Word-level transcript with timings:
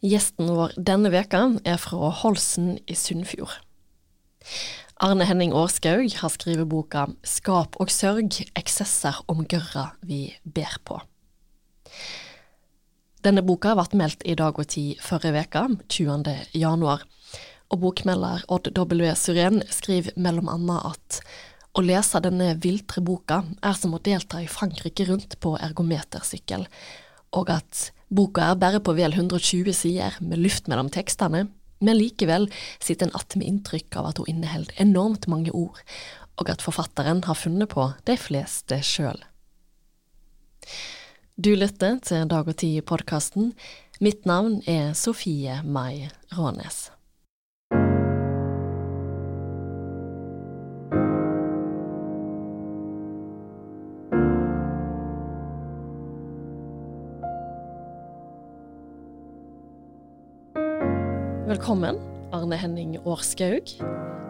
Gjesten 0.00 0.48
vår 0.56 0.72
denne 0.80 1.10
veka 1.12 1.42
er 1.68 1.76
fra 1.76 2.08
Holsen 2.22 2.78
i 2.88 2.94
Sunnfjord. 2.96 3.52
Arne 5.04 5.26
Henning 5.28 5.52
Årskaug 5.52 6.14
har 6.22 6.32
skrevet 6.32 6.68
boka 6.72 7.02
Skap 7.20 7.76
og 7.80 7.92
sørg 7.92 8.38
eksesser 8.56 9.18
om 9.28 9.44
gørra 9.44 9.90
vi 10.00 10.22
ber 10.44 10.78
på. 10.88 10.96
Denne 13.20 13.44
boka 13.44 13.74
ble 13.76 14.00
meldt 14.00 14.24
i 14.24 14.38
Dag 14.40 14.56
og 14.56 14.72
Tid 14.72 15.04
forrige 15.04 15.36
veka, 15.36 15.66
20. 15.92 16.32
januar, 16.56 17.04
og 17.68 17.84
bokmelder 17.84 18.48
Odd 18.48 18.72
W. 18.72 19.12
Suren 19.12 19.60
skriver 19.68 20.16
mellom 20.16 20.48
annet 20.48 20.94
at 20.94 21.22
å 21.76 21.84
lese 21.84 22.24
denne 22.24 22.54
viltre 22.56 23.04
boka 23.04 23.42
er 23.60 23.76
som 23.76 23.92
å 23.92 24.00
delta 24.00 24.40
i 24.40 24.48
Frankrike 24.48 25.04
rundt 25.12 25.36
på 25.44 25.58
ergometersykkel, 25.60 26.64
og 27.36 27.52
at 27.52 27.90
boka 28.10 28.50
er 28.50 28.60
bare 28.60 28.82
på 28.82 28.94
vel 28.98 29.14
120 29.14 29.72
sider 29.76 30.18
med 30.20 30.42
luft 30.42 30.68
mellom 30.68 30.90
tekstene, 30.92 31.46
men 31.80 31.96
likevel 31.96 32.50
sitter 32.78 33.06
en 33.06 33.14
att 33.14 33.36
med 33.36 33.46
inntrykk 33.46 33.96
av 33.96 34.06
at 34.06 34.18
hun 34.18 34.26
inneholder 34.26 34.74
enormt 34.76 35.26
mange 35.26 35.50
ord, 35.50 35.80
og 36.36 36.50
at 36.50 36.62
forfatteren 36.62 37.24
har 37.24 37.34
funnet 37.34 37.68
på 37.68 37.92
de 38.04 38.16
fleste 38.16 38.82
sjøl. 38.82 39.20
Du 41.40 41.54
lytter 41.56 41.98
til 42.04 42.28
Dag 42.28 42.48
og 42.48 42.56
Tid-podkasten. 42.60 43.54
Mitt 44.00 44.26
navn 44.28 44.60
er 44.68 44.92
Sofie 44.92 45.62
Mai 45.64 46.10
Rånes. 46.36 46.90
Velkommen, 61.60 61.98
Arne 62.32 62.56
Henning 62.56 62.94
Årskaug. 63.04 63.68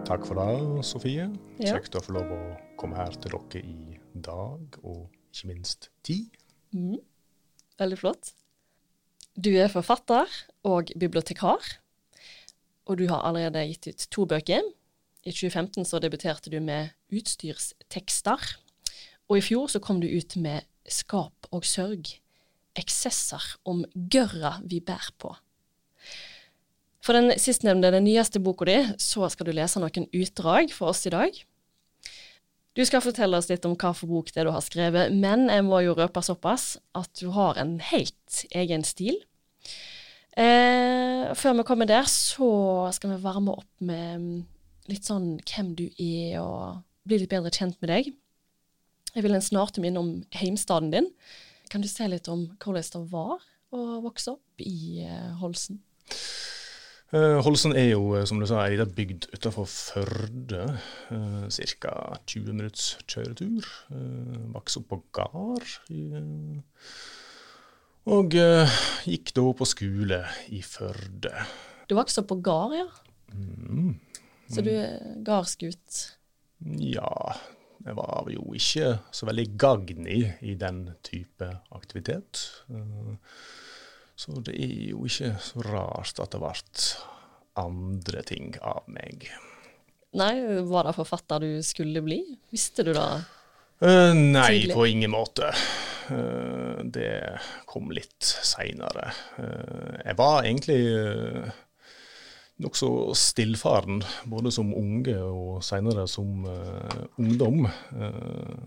Takk 0.03 0.25
for 0.27 0.35
det, 0.35 0.83
Sofie. 0.83 1.29
Ja. 1.63 1.77
Kjekt 1.77 1.95
å 1.95 2.01
få 2.03 2.17
lov 2.17 2.31
å 2.35 2.39
komme 2.75 2.97
her 2.99 3.15
til 3.23 3.31
dere 3.31 3.61
i 3.63 3.99
dag, 4.19 4.79
og 4.83 5.05
ikke 5.31 5.47
minst 5.53 5.93
tid. 6.03 6.35
Mm. 6.75 6.97
Veldig 7.79 7.99
flott. 8.01 8.33
Du 9.39 9.47
er 9.53 9.71
forfatter 9.71 10.27
og 10.67 10.91
bibliotekar, 10.99 11.69
og 12.91 12.99
du 12.99 13.05
har 13.13 13.23
allerede 13.29 13.63
gitt 13.69 13.87
ut 13.93 14.07
to 14.11 14.27
bøker. 14.27 14.67
I 15.23 15.31
2015 15.31 15.87
så 15.87 16.01
debuterte 16.03 16.51
du 16.51 16.59
med 16.59 16.91
Utstyrstekster, 17.15 18.57
og 19.31 19.39
i 19.39 19.45
fjor 19.53 19.71
så 19.71 19.79
kom 19.79 20.03
du 20.03 20.09
ut 20.11 20.35
med 20.35 20.67
Skap 20.91 21.47
og 21.55 21.63
sørg, 21.63 22.11
eksesser 22.75 23.53
om 23.63 23.87
gørra 23.95 24.57
vi 24.67 24.83
bærer 24.83 25.15
på. 25.23 25.31
For 27.01 27.17
den 27.17 27.33
sistnevnte, 27.41 27.93
den 27.95 28.05
nyeste 28.05 28.43
boka 28.45 28.67
di, 28.69 28.77
så 29.01 29.29
skal 29.33 29.49
du 29.49 29.55
lese 29.57 29.81
noen 29.81 30.09
utdrag 30.13 30.75
for 30.77 30.93
oss 30.93 31.07
i 31.09 31.15
dag. 31.15 31.39
Du 32.77 32.85
skal 32.87 33.03
fortelle 33.03 33.39
oss 33.39 33.49
litt 33.51 33.65
om 33.67 33.75
hva 33.75 33.91
for 33.97 34.11
bok 34.11 34.31
det 34.31 34.43
er 34.43 34.47
du 34.47 34.55
har 34.55 34.63
skrevet, 34.63 35.15
men 35.17 35.49
jeg 35.51 35.65
må 35.67 35.81
jo 35.83 35.97
røpe 35.99 36.23
såpass 36.23 36.77
at 36.97 37.11
du 37.19 37.33
har 37.35 37.59
en 37.59 37.79
helt 37.91 38.45
egen 38.55 38.85
stil. 38.87 39.19
Eh, 40.39 41.33
før 41.35 41.57
vi 41.59 41.67
kommer 41.67 41.89
der, 41.91 42.07
så 42.07 42.89
skal 42.95 43.17
vi 43.17 43.25
varme 43.25 43.57
opp 43.59 43.83
med 43.83 44.45
litt 44.91 45.09
sånn 45.09 45.35
hvem 45.43 45.75
du 45.79 45.87
er, 45.91 46.39
og 46.45 46.85
bli 47.09 47.23
litt 47.23 47.33
bedre 47.33 47.51
kjent 47.55 47.81
med 47.83 47.91
deg. 47.91 48.13
Jeg 49.17 49.27
vil 49.27 49.35
en 49.35 49.43
snart 49.43 49.81
minne 49.83 49.99
om 49.99 50.13
heimstaden 50.39 50.93
din. 50.95 51.11
Kan 51.71 51.83
du 51.83 51.89
si 51.91 52.07
litt 52.07 52.29
om 52.31 52.47
hvordan 52.63 52.87
det 52.95 53.03
var 53.11 53.43
å 53.75 53.83
vokse 54.05 54.37
opp 54.37 54.63
i 54.63 55.03
eh, 55.07 55.33
Holsen? 55.43 55.83
Eh, 57.11 57.41
Holsen 57.43 57.73
er 57.75 57.89
jo, 57.91 58.15
eh, 58.15 58.25
som 58.29 58.39
du 58.39 58.47
sa, 58.47 58.61
ei 58.65 58.77
lita 58.77 58.87
bygd 58.87 59.31
utafor 59.35 59.67
Førde. 59.67 60.67
Uh, 61.11 61.49
Ca. 61.51 61.95
20 62.31 62.53
minutts 62.55 62.93
kjøretur. 63.11 63.67
Uh, 63.91 64.37
Vokste 64.55 64.79
opp 64.83 64.93
på 64.93 65.01
gard. 65.19 65.67
eh, 65.91 66.61
og 68.11 68.35
eh, 68.35 68.77
gikk 69.05 69.35
da 69.37 69.43
på 69.55 69.67
skole 69.69 70.23
i 70.55 70.63
Førde. 70.65 71.35
Du 71.91 71.97
vokste 71.99 72.23
opp 72.23 72.31
på 72.33 72.39
gard, 72.47 72.73
ja. 72.79 72.87
Mm. 73.35 73.99
Så 74.51 74.65
du 74.67 74.71
er 74.73 75.03
gardsgutt. 75.27 75.99
Ja, 76.81 77.11
jeg 77.85 77.97
var 77.99 78.31
jo 78.33 78.55
ikke 78.57 78.95
så 79.15 79.29
veldig 79.29 79.47
gagnig 79.61 80.23
i, 80.41 80.55
den 80.59 80.83
type 81.07 81.51
aktivitet. 81.77 82.47
Eh, 82.73 83.13
Så 84.21 84.37
det 84.45 84.57
er 84.61 84.75
jo 84.91 85.07
ikke 85.09 85.33
så 85.41 85.63
rart 85.65 86.21
at 86.21 86.35
det 86.35 86.41
ble 86.43 86.53
andre 87.61 88.25
ting 88.29 88.53
av 88.61 88.85
meg. 88.93 89.31
Nei, 90.21 90.35
var 90.69 90.89
det 90.89 90.97
forfatter 90.99 91.45
du 91.45 91.63
skulle 91.65 92.03
bli? 92.05 92.21
Visste 92.53 92.85
du 92.85 92.93
det? 92.97 93.07
Uh, 93.81 94.13
nei, 94.13 94.61
Tidlig. 94.61 94.77
på 94.77 94.87
ingen 94.91 95.15
måte. 95.15 95.49
Uh, 96.11 96.83
det 96.85 97.39
kom 97.71 97.93
litt 97.95 98.21
seinere. 98.27 99.13
jeg 99.39 100.17
var 100.19 100.45
egentlig 100.45 100.81
uh, 100.91 101.61
nokså 102.61 103.15
stillfaren, 103.15 104.03
både 104.29 104.53
som 104.53 104.73
unge 104.77 105.17
og 105.25 105.63
seinere 105.65 106.07
som 106.11 106.45
eh, 106.49 107.05
ungdom. 107.21 107.67
Eh, 107.67 108.67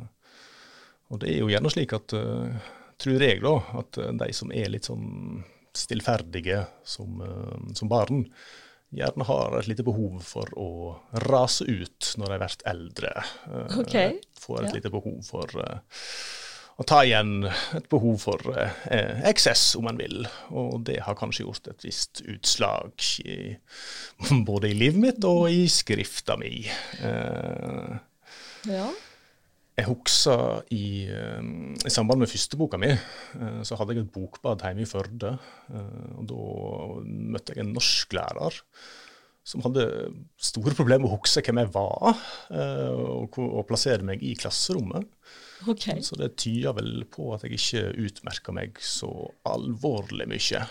og 1.14 1.22
det 1.22 1.34
er 1.34 1.44
jo 1.44 1.52
gjerne 1.52 1.72
slik 1.74 1.94
at, 1.96 2.16
eh, 2.18 2.72
tror 3.02 3.22
jeg, 3.24 3.42
da, 3.44 3.56
at 3.80 3.98
eh, 4.02 4.12
de 4.24 4.30
som 4.36 4.52
er 4.54 4.70
litt 4.74 4.90
sånn 4.90 5.44
stillferdige 5.74 6.66
som, 6.86 7.22
eh, 7.26 7.74
som 7.78 7.90
barn, 7.90 8.28
gjerne 8.94 9.26
har 9.26 9.56
et 9.58 9.68
lite 9.72 9.82
behov 9.88 10.20
for 10.22 10.52
å 10.60 10.70
rase 11.26 11.66
ut 11.66 12.12
når 12.22 12.30
de 12.36 12.40
blir 12.44 12.56
eldre. 12.70 13.14
Okay. 13.82 14.18
Ok, 14.20 14.32
Får 14.44 14.60
et 14.60 14.70
ja. 14.70 14.76
lite 14.78 14.92
behov 14.94 15.20
for 15.26 15.50
eh, 15.64 15.80
å 16.78 16.86
ta 16.90 17.00
igjen 17.06 17.48
et 17.78 17.88
behov 17.90 18.20
for 18.22 18.54
eh, 18.54 19.24
eksess, 19.30 19.76
om 19.80 19.90
en 19.90 19.98
vil. 19.98 20.24
Og 20.54 20.84
det 20.86 21.00
har 21.08 21.18
kanskje 21.18 21.46
gjort 21.48 21.70
et 21.74 21.86
visst 21.86 22.22
utslag 22.30 22.94
i, 23.26 23.56
både 24.50 24.70
i 24.70 24.78
livet 24.78 25.02
mitt 25.08 25.26
og 25.30 25.48
i 25.54 25.66
skrifta 25.74 26.38
mi. 26.42 26.60
Eh, 27.02 27.94
Ja. 28.70 28.86
Jeg 29.74 29.90
husker 29.90 30.62
i, 30.74 31.10
eh, 31.10 31.46
i 31.82 31.92
samband 31.92 32.22
med 32.22 32.30
første 32.30 32.58
boka 32.60 32.78
mi, 32.78 32.92
eh, 32.94 33.62
så 33.66 33.78
hadde 33.80 33.96
jeg 33.96 34.06
et 34.06 34.12
bokbad 34.14 34.62
hjemme 34.62 34.86
i 34.86 34.90
Førde. 34.90 35.40
eh, 35.74 36.12
og 36.18 36.28
Da 36.30 36.44
møtte 37.34 37.56
jeg 37.56 37.66
en 37.66 37.74
norsklærer 37.74 38.62
som 39.44 39.64
hadde 39.66 40.14
store 40.40 40.76
problemer 40.78 41.04
med 41.04 41.12
å 41.12 41.18
huske 41.18 41.42
hvem 41.44 41.60
jeg 41.60 41.74
var, 41.74 42.16
og, 42.56 43.36
og 43.44 43.66
plassere 43.68 44.02
meg 44.02 44.22
i 44.24 44.38
klasserommet. 44.40 45.04
Okay. 45.68 46.00
Så 46.00 46.16
det 46.16 46.38
tyda 46.40 46.72
vel 46.72 47.04
på 47.12 47.34
at 47.36 47.44
jeg 47.44 47.58
ikke 47.58 48.06
utmerka 48.06 48.56
meg 48.56 48.80
så 48.80 49.12
alvorlig 49.44 50.30
mye. 50.32 50.64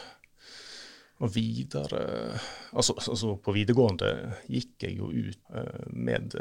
Og 1.20 1.34
videre 1.34 2.00
altså, 2.72 2.96
altså 2.96 3.36
på 3.44 3.52
videregående 3.52 4.38
gikk 4.48 4.88
jeg 4.88 4.96
jo 4.96 5.12
ut 5.12 5.92
med 5.92 6.32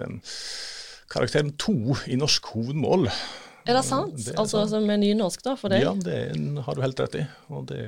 karakteren 1.12 1.54
to 1.60 1.96
i 2.08 2.18
norsk 2.20 2.52
hovedmål. 2.54 3.10
Er 3.68 3.78
det 3.78 3.84
sant? 3.86 4.16
Det 4.18 4.34
er 4.34 4.40
altså 4.42 4.64
sant. 4.70 4.88
med 4.88 5.04
nynorsk, 5.04 5.44
da, 5.46 5.56
for 5.60 5.74
deg? 5.74 5.84
Ja, 5.84 5.94
det 5.94 6.64
har 6.66 6.78
du 6.78 6.82
helt 6.82 7.02
rett 7.04 7.20
i. 7.20 7.26
Og 7.54 7.68
det 7.70 7.84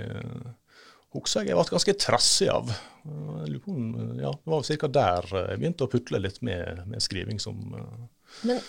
husker 1.14 1.44
jeg 1.44 1.54
jeg 1.54 1.60
ble 1.60 1.76
ganske 1.76 1.96
trassig 2.02 2.50
av. 2.54 2.72
Ja, 3.04 4.34
Det 4.34 4.52
var 4.54 4.64
ca. 4.66 4.90
der 4.98 5.30
jeg 5.34 5.62
begynte 5.62 5.88
å 5.88 5.92
putle 5.92 6.22
litt 6.22 6.42
med, 6.46 6.84
med 6.90 7.04
skriving 7.04 7.42
som 7.42 7.58
eh, 7.76 8.30
Men 8.48 8.62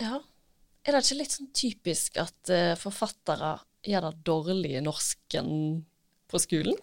ja, 0.00 0.20
er 0.82 0.96
det 0.96 1.02
ikke 1.04 1.18
litt 1.20 1.36
sånn 1.36 1.52
typisk 1.54 2.18
at 2.22 2.52
eh, 2.52 2.72
forfattere 2.80 3.56
gjør 3.86 4.08
det 4.08 4.26
dårlig 4.26 4.76
i 4.78 4.84
norsken 4.84 5.50
på 6.30 6.40
skolen? 6.42 6.78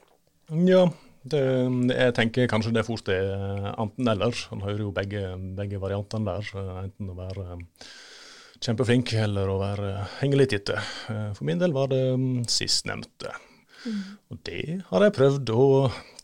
Ja, 0.69 0.85
det, 1.27 1.41
jeg 1.91 2.13
tenker 2.15 2.47
kanskje 2.51 2.71
det 2.75 2.85
fort 2.87 3.09
er 3.11 3.73
enten-eller. 3.75 4.35
Han 4.53 4.61
hører 4.63 4.85
jo 4.85 4.93
begge, 4.95 5.23
begge 5.57 5.81
variantene 5.81 6.25
der. 6.37 6.51
eh, 6.55 6.79
Enten 6.85 7.11
å 7.11 7.17
være 7.17 7.45
eh, 7.57 7.89
kjempeflink 8.63 9.13
eller 9.19 9.51
å 9.51 9.59
være 9.59 9.91
henge 10.21 10.39
litt 10.39 10.55
etter. 10.55 10.79
Eh, 11.11 11.29
For 11.35 11.43
min 11.49 11.59
del 11.59 11.75
var 11.75 11.91
det 11.91 12.01
mm, 12.15 12.45
sistnevnte. 12.47 13.35
Og 14.29 14.39
det 14.43 14.81
har 14.89 15.05
jeg 15.05 15.15
prøvd 15.15 15.51
å 15.55 15.65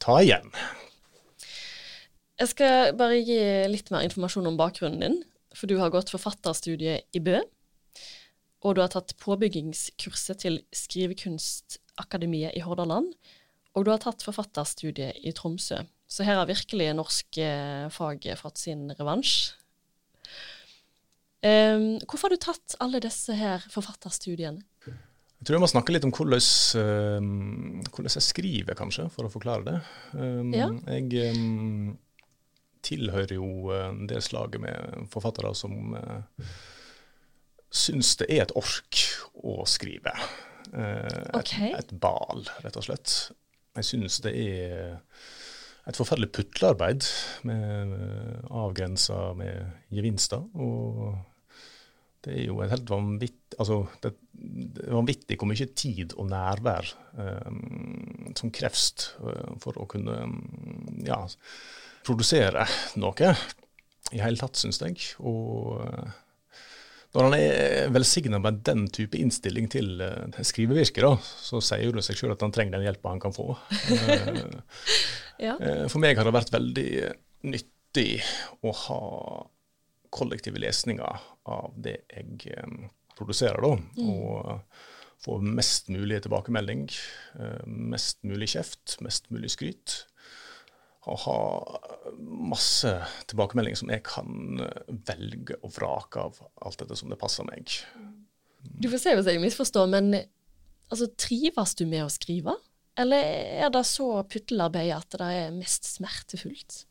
ta 0.03 0.17
igjen. 0.23 0.49
Jeg 2.35 2.51
skal 2.51 2.91
bare 2.99 3.21
gi 3.23 3.37
litt 3.71 3.91
mer 3.95 4.03
informasjon 4.03 4.49
om 4.49 4.57
bakgrunnen 4.59 4.99
din. 5.05 5.21
For 5.55 5.71
du 5.71 5.77
har 5.79 5.93
gått 5.93 6.11
forfatterstudiet 6.11 7.07
i 7.15 7.21
Bø. 7.23 7.39
Og 8.65 8.75
du 8.75 8.81
har 8.81 8.91
tatt 8.91 9.13
påbyggingskurset 9.21 10.41
til 10.43 10.59
Skrivekunstakademiet 10.75 12.57
i 12.57 12.63
Hordaland. 12.65 13.13
Og 13.75 13.85
du 13.85 13.91
har 13.91 14.01
tatt 14.03 14.23
forfatterstudiet 14.23 15.21
i 15.27 15.33
Tromsø. 15.35 15.81
Så 16.07 16.23
her 16.23 16.39
har 16.39 16.47
virkelig 16.47 16.91
norske 16.95 17.47
fag 17.91 18.27
fått 18.39 18.61
sin 18.61 18.87
revansj. 18.95 19.53
Um, 21.45 21.99
hvorfor 22.07 22.25
har 22.25 22.33
du 22.33 22.41
tatt 22.41 22.77
alle 22.81 23.01
disse 23.03 23.35
her 23.37 23.65
forfatterstudiene? 23.69 24.63
Jeg 24.85 25.49
tror 25.49 25.57
jeg 25.57 25.61
må 25.65 25.69
snakke 25.69 25.93
litt 25.93 26.05
om 26.07 26.13
hvordan, 26.15 26.41
um, 27.21 27.83
hvordan 27.91 28.15
jeg 28.15 28.25
skriver, 28.25 28.77
kanskje, 28.79 29.05
for 29.13 29.27
å 29.27 29.33
forklare 29.33 29.67
det. 29.67 29.75
Um, 30.15 30.55
Ja. 30.55 30.71
Jeg 30.95 31.35
um, 31.35 31.91
tilhører 32.85 33.35
jo 33.37 33.69
uh, 33.69 33.91
det 34.09 34.23
slaget 34.25 34.63
med 34.63 35.05
forfattere 35.11 35.51
som 35.57 35.93
uh, 35.93 36.49
syns 37.69 38.15
det 38.21 38.29
er 38.31 38.45
et 38.47 38.55
ork 38.57 39.03
å 39.35 39.59
skrive. 39.69 40.15
Uh, 40.71 41.29
okay. 41.37 41.75
et, 41.75 41.83
et 41.83 41.93
bal, 42.01 42.47
rett 42.65 42.79
og 42.79 42.87
slett. 42.87 43.19
Jeg 43.75 43.85
synes 43.91 44.19
det 44.23 44.33
er 44.39 44.97
et 45.85 45.97
forferdelig 45.97 46.31
putlearbeid 46.33 47.05
med 47.45 47.95
avgrensa 48.49 49.33
med 49.37 49.65
gevinster. 49.93 50.45
og 50.55 51.17
det 52.25 52.33
er 52.33 52.47
jo 52.47 52.61
et 52.63 52.71
helt 52.71 52.89
vanvittig 52.89 53.59
altså, 53.61 53.83
det, 54.03 54.15
det 54.33 54.87
vanvittig 54.89 55.37
hvor 55.37 55.49
mye 55.49 55.67
tid 55.77 56.15
og 56.17 56.29
nærvær 56.31 56.89
eh, 57.21 57.51
som 58.39 58.51
kreves 58.53 58.87
eh, 59.21 59.53
for 59.61 59.77
å 59.77 59.87
kunne 59.89 60.17
mm, 60.31 61.03
ja, 61.05 61.19
produsere 62.05 62.65
noe 63.01 63.31
i 64.13 64.21
hele 64.21 64.37
tatt, 64.37 64.57
syns 64.59 64.81
jeg. 64.81 64.99
Og 65.25 65.79
eh, 65.85 66.15
når 67.21 67.27
han 67.29 67.35
er 67.37 67.91
velsigna 67.95 68.39
med 68.41 68.61
den 68.67 68.85
type 68.93 69.17
innstilling 69.19 69.67
til 69.71 70.01
eh, 70.03 70.39
skrivevirket, 70.45 71.03
da, 71.05 71.13
så 71.19 71.61
sier 71.63 71.93
det 71.95 72.03
seg 72.05 72.17
sjøl 72.19 72.33
at 72.35 72.41
han 72.45 72.53
trenger 72.55 72.77
den 72.77 72.87
hjelpa 72.87 73.13
han 73.13 73.23
kan 73.23 73.35
få. 73.35 73.51
Eh, 74.15 75.47
Ja. 75.49 75.57
Eh, 75.59 75.85
For 75.91 75.99
meg 75.99 76.15
har 76.15 76.23
det 76.23 76.31
vært 76.31 76.53
veldig 76.53 76.89
nyttig 77.51 78.21
å 78.63 78.71
ha 78.85 78.99
kollektive 80.15 80.61
lesninger 80.63 81.25
av 81.51 81.73
det 81.75 81.97
jeg 82.07 82.55
produserer, 83.17 83.59
da. 83.59 83.73
Og 84.05 84.51
eh, 84.53 84.85
få 85.25 85.39
mest 85.43 85.89
mulig 85.91 86.21
tilbakemelding, 86.23 86.85
mest 87.65 88.19
mulig 88.27 88.49
kjeft, 88.53 88.97
mest 89.03 89.27
mulig 89.33 89.49
skryt. 89.55 90.05
Og 91.05 91.19
ha 91.21 91.39
masse 92.17 92.91
tilbakemeldinger 93.29 93.81
som 93.81 93.91
jeg 93.93 94.03
kan 94.07 94.61
eh, 94.63 94.93
velge 95.07 95.57
og 95.61 95.73
vrake 95.75 96.23
av, 96.23 96.39
alt 96.65 96.81
etter 96.81 96.97
som 96.97 97.11
det 97.11 97.19
passer 97.21 97.45
meg. 97.47 97.77
Du 98.65 98.89
får 98.89 99.03
se 99.03 99.13
hvis 99.17 99.29
jeg 99.29 99.43
misforstår, 99.43 99.89
men 99.91 100.15
altså, 100.15 101.09
trives 101.19 101.75
du 101.77 101.85
med 101.89 102.05
å 102.07 102.11
skrive? 102.13 102.57
Eller 102.97 103.61
er 103.65 103.71
det 103.73 103.83
så 103.89 104.07
puttelarbeid 104.31 104.93
at 104.95 105.17
det 105.19 105.31
er 105.43 105.55
mest 105.55 105.89
smertefullt? 105.91 106.83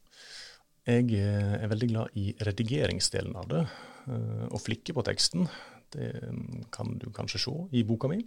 Jeg 0.84 1.11
eh, 1.16 1.58
er 1.58 1.70
veldig 1.72 1.90
glad 1.90 2.19
i 2.20 2.31
redigeringsdelen 2.44 3.37
av 3.40 3.50
det, 3.50 3.66
eh, 4.12 4.46
og 4.50 4.61
flikke 4.62 4.94
på 4.94 5.06
teksten. 5.06 5.49
Det 5.94 6.11
mm, 6.28 6.66
kan 6.75 6.99
du 7.00 7.08
kanskje 7.14 7.40
se 7.46 7.55
i 7.75 7.87
boka 7.87 8.11
mi. 8.11 8.22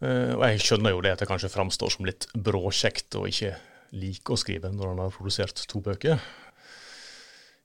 Og 0.00 0.42
jeg 0.46 0.62
skjønner 0.64 0.94
jo 0.94 1.02
det 1.04 1.10
at 1.12 1.20
det 1.20 1.26
kanskje 1.28 1.50
framstår 1.52 1.90
som 1.92 2.06
litt 2.08 2.24
bråkjekt 2.32 3.18
og 3.20 3.26
ikke 3.28 3.50
like 3.92 4.32
å 4.32 4.38
skrive 4.38 4.70
når 4.72 4.92
han 4.92 5.02
har 5.04 5.14
produsert 5.14 5.64
to 5.68 5.82
bøker. 5.84 6.20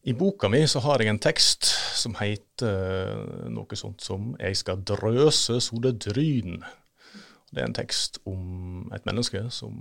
I 0.06 0.14
boka 0.14 0.50
mi 0.54 0.62
så 0.70 0.84
har 0.86 1.02
jeg 1.02 1.10
en 1.10 1.22
tekst 1.22 1.66
som 1.98 2.14
heter 2.20 2.70
eh, 2.70 3.46
noe 3.50 3.78
sånt 3.78 4.04
som 4.06 4.36
'Jeg 4.38 4.58
skal 4.62 4.84
drøse 4.86 5.58
så 5.58 5.80
det. 5.82 5.98
Det 6.06 7.62
er 7.62 7.66
en 7.66 7.74
tekst 7.74 8.20
om 8.26 8.92
et 8.94 9.06
menneske 9.06 9.50
som 9.50 9.74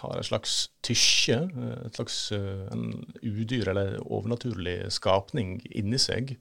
har 0.00 0.18
et 0.18 0.26
slags 0.26 0.70
tysje, 0.82 1.38
eh, 1.38 1.86
et 1.86 1.94
slags 1.94 2.32
eh, 2.32 2.66
en 2.72 3.06
udyr 3.22 3.68
eller 3.68 4.00
overnaturlig 4.02 4.90
skapning 4.90 5.60
inni 5.70 5.98
seg, 5.98 6.36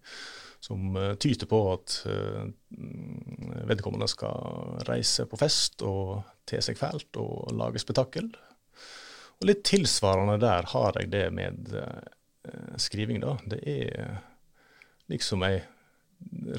som 0.59 0.95
tyter 1.19 1.45
på 1.45 1.59
at 1.73 2.07
vedkommende 3.67 4.07
skal 4.07 4.79
reise 4.87 5.25
på 5.27 5.35
fest 5.35 5.83
og 5.83 6.23
te 6.47 6.61
seg 6.61 6.77
fælt 6.79 7.19
og 7.19 7.51
lage 7.51 7.83
spetakkel. 7.83 8.31
Og 9.41 9.49
litt 9.49 9.63
tilsvarende 9.67 10.37
der 10.41 10.67
har 10.73 10.99
jeg 10.99 11.11
det 11.13 11.25
med 11.35 11.73
eh, 11.79 12.75
skriving, 12.81 13.21
da. 13.23 13.37
Det 13.49 13.61
er 13.67 14.19
liksom 15.11 15.43
ei 15.47 15.57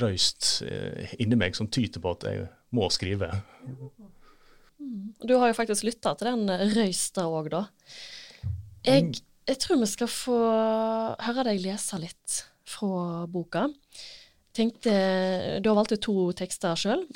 røyst 0.01 0.63
eh, 0.67 1.15
inni 1.23 1.39
meg 1.41 1.57
som 1.57 1.71
tyter 1.73 2.03
på 2.03 2.15
at 2.17 2.27
jeg 2.29 2.49
må 2.75 2.89
skrive. 2.93 3.31
Og 3.65 5.29
Du 5.29 5.37
har 5.39 5.49
jo 5.49 5.57
faktisk 5.57 5.87
lytta 5.87 6.15
til 6.19 6.33
den 6.33 6.75
røysta 6.75 7.29
òg, 7.31 7.49
da. 7.55 7.65
Jeg, 8.85 9.15
jeg 9.49 9.61
tror 9.63 9.81
vi 9.81 9.89
skal 9.89 10.11
få 10.13 10.41
høre 11.25 11.47
deg 11.49 11.63
lese 11.65 12.01
litt 12.03 12.43
fra 12.69 13.25
boka. 13.31 13.69
Tenkte, 14.55 14.93
Du 15.65 15.71
har 15.71 15.79
valgt 15.79 15.97
ut 15.97 16.05
to 16.05 16.17
tekster 16.37 16.77
sjøl. 16.79 17.07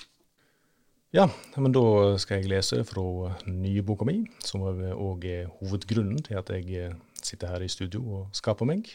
Ja, 1.17 1.25
men 1.57 1.73
da 1.73 1.83
skal 2.21 2.43
jeg 2.43 2.51
lese 2.53 2.83
fra 2.85 3.33
nye 3.49 3.81
boka 3.87 4.05
mi, 4.05 4.19
som 4.45 4.61
òg 4.69 5.25
er 5.25 5.47
hovedgrunnen 5.63 6.21
til 6.27 6.37
at 6.37 6.51
jeg 6.53 6.69
eh, 6.77 6.97
sitter 7.25 7.49
her 7.55 7.65
i 7.65 7.71
studio 7.73 8.03
og 8.19 8.35
skaper 8.37 8.69
meg. 8.69 8.91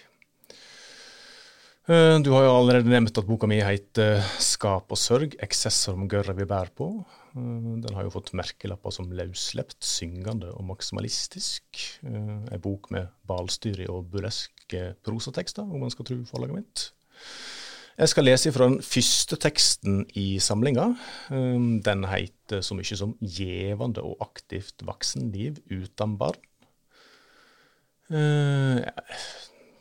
Eh, 1.89 2.19
Du 2.21 2.29
har 2.35 2.45
jo 2.45 2.51
allerede 2.53 2.91
nevnt 2.93 3.17
at 3.17 3.25
boka 3.25 3.49
mi 3.49 3.57
heter 3.65 4.21
'Skap 4.39 4.93
og 4.93 4.97
sørg 5.01 5.33
eksesser 5.41 5.97
om 5.97 6.07
gørra 6.07 6.37
vi 6.37 6.45
bærer 6.45 6.69
på'. 6.77 7.01
Eh, 7.35 7.81
Den 7.81 7.93
har 7.95 8.03
jo 8.05 8.13
fått 8.13 8.31
merkelapper 8.37 8.91
som 8.93 9.09
løsslept, 9.09 9.81
syngende 9.81 10.53
og 10.53 10.63
maksimalistisk. 10.69 11.65
Eh, 12.05 12.53
Ei 12.53 12.57
bok 12.61 12.91
med 12.91 13.07
balstyre 13.27 13.89
og 13.89 14.05
burleske 14.11 14.93
prosatekster, 15.03 15.63
om 15.63 15.79
man 15.81 15.89
skal 15.89 16.05
tro 16.05 16.23
forlaget 16.29 16.55
mitt. 16.61 16.91
Jeg 17.93 18.09
skal 18.09 18.25
lese 18.25 18.49
fra 18.49 18.65
den 18.71 18.79
første 18.81 19.37
teksten 19.37 19.99
i 20.17 20.39
samlinga. 20.41 20.87
Um, 21.29 21.81
Den 21.85 22.07
heter 22.09 22.63
så 22.65 22.73
mye 22.73 22.97
som 22.97 23.13
'Gjevende 23.21 24.01
og 24.01 24.17
aktivt 24.21 24.81
voksenliv 24.81 25.61
uten 25.69 26.17
barn'. 26.17 26.41
Uh, 28.09 28.81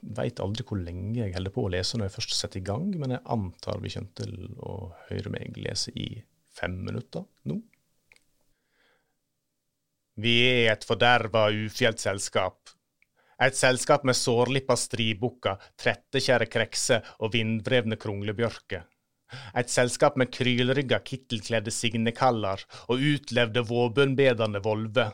Jeg 0.02 0.16
veit 0.18 0.40
aldri 0.40 0.64
hvor 0.66 0.76
lenge 0.82 1.22
jeg 1.22 1.34
holder 1.34 1.54
på 1.54 1.64
å 1.64 1.70
lese 1.72 1.96
når 1.96 2.10
jeg 2.10 2.16
først 2.16 2.34
setter 2.34 2.60
i 2.60 2.64
gang, 2.64 2.90
men 2.98 3.10
jeg 3.10 3.22
antar 3.24 3.80
vi 3.80 3.88
kommer 3.94 4.14
til 4.18 4.56
å 4.58 4.92
høre 5.08 5.30
meg 5.30 5.56
lese 5.56 5.94
i 5.94 6.22
fem 6.50 6.74
minutter 6.84 7.24
nå. 7.44 7.62
Vi 10.20 10.34
er 10.50 10.72
et 10.72 10.84
forderva 10.84 11.48
ufjelt 11.48 12.02
selskap. 12.02 12.74
Et 13.42 13.56
selskap 13.58 14.04
med 14.06 14.14
sårlippa 14.14 14.76
stribukker, 14.78 15.58
trettekjære 15.80 16.46
krekser 16.46 17.08
og 17.18 17.32
vindvrevne 17.34 17.98
kronglebjørker. 17.98 18.84
Et 19.58 19.72
selskap 19.72 20.18
med 20.20 20.30
krylrygga 20.30 21.00
kittelkledde 21.02 21.72
signekaller 21.74 22.62
og 22.86 23.00
utlevde 23.00 23.64
våbunbedende 23.66 24.62
volver. 24.62 25.10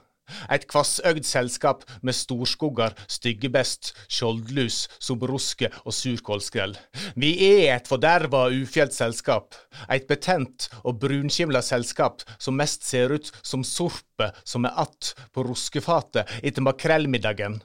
Et 0.52 0.66
kvassøgd 0.69 1.25
selskap 1.25 1.86
med 2.04 2.12
storskogger, 2.12 2.92
styggebest, 3.08 3.94
skjoldlus, 4.12 4.82
soberuske 5.00 5.70
og 5.87 5.97
surkålskrell. 5.97 6.76
Vi 7.16 7.30
er 7.47 7.78
et 7.78 7.88
forderva 7.88 8.44
ufjelt 8.52 8.92
selskap. 8.92 9.56
Et 9.88 10.04
betent 10.11 10.68
og 10.82 11.00
brunskimla 11.00 11.64
selskap 11.64 12.26
som 12.37 12.61
mest 12.61 12.85
ser 12.85 13.16
ut 13.16 13.32
som 13.40 13.64
sorpe 13.64 14.32
som 14.44 14.68
er 14.68 14.76
att 14.76 15.14
på 15.32 15.42
ruskefatet 15.44 16.28
etter 16.42 16.62
makrellmiddagen. 16.62 17.62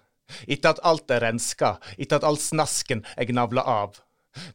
Etter 0.48 0.74
at 0.74 0.82
alt 0.88 1.12
er 1.12 1.24
renska, 1.28 1.78
etter 1.98 2.20
at 2.20 2.28
all 2.28 2.40
snasken 2.40 3.04
er 3.18 3.30
gnavla 3.30 3.64
av. 3.68 4.02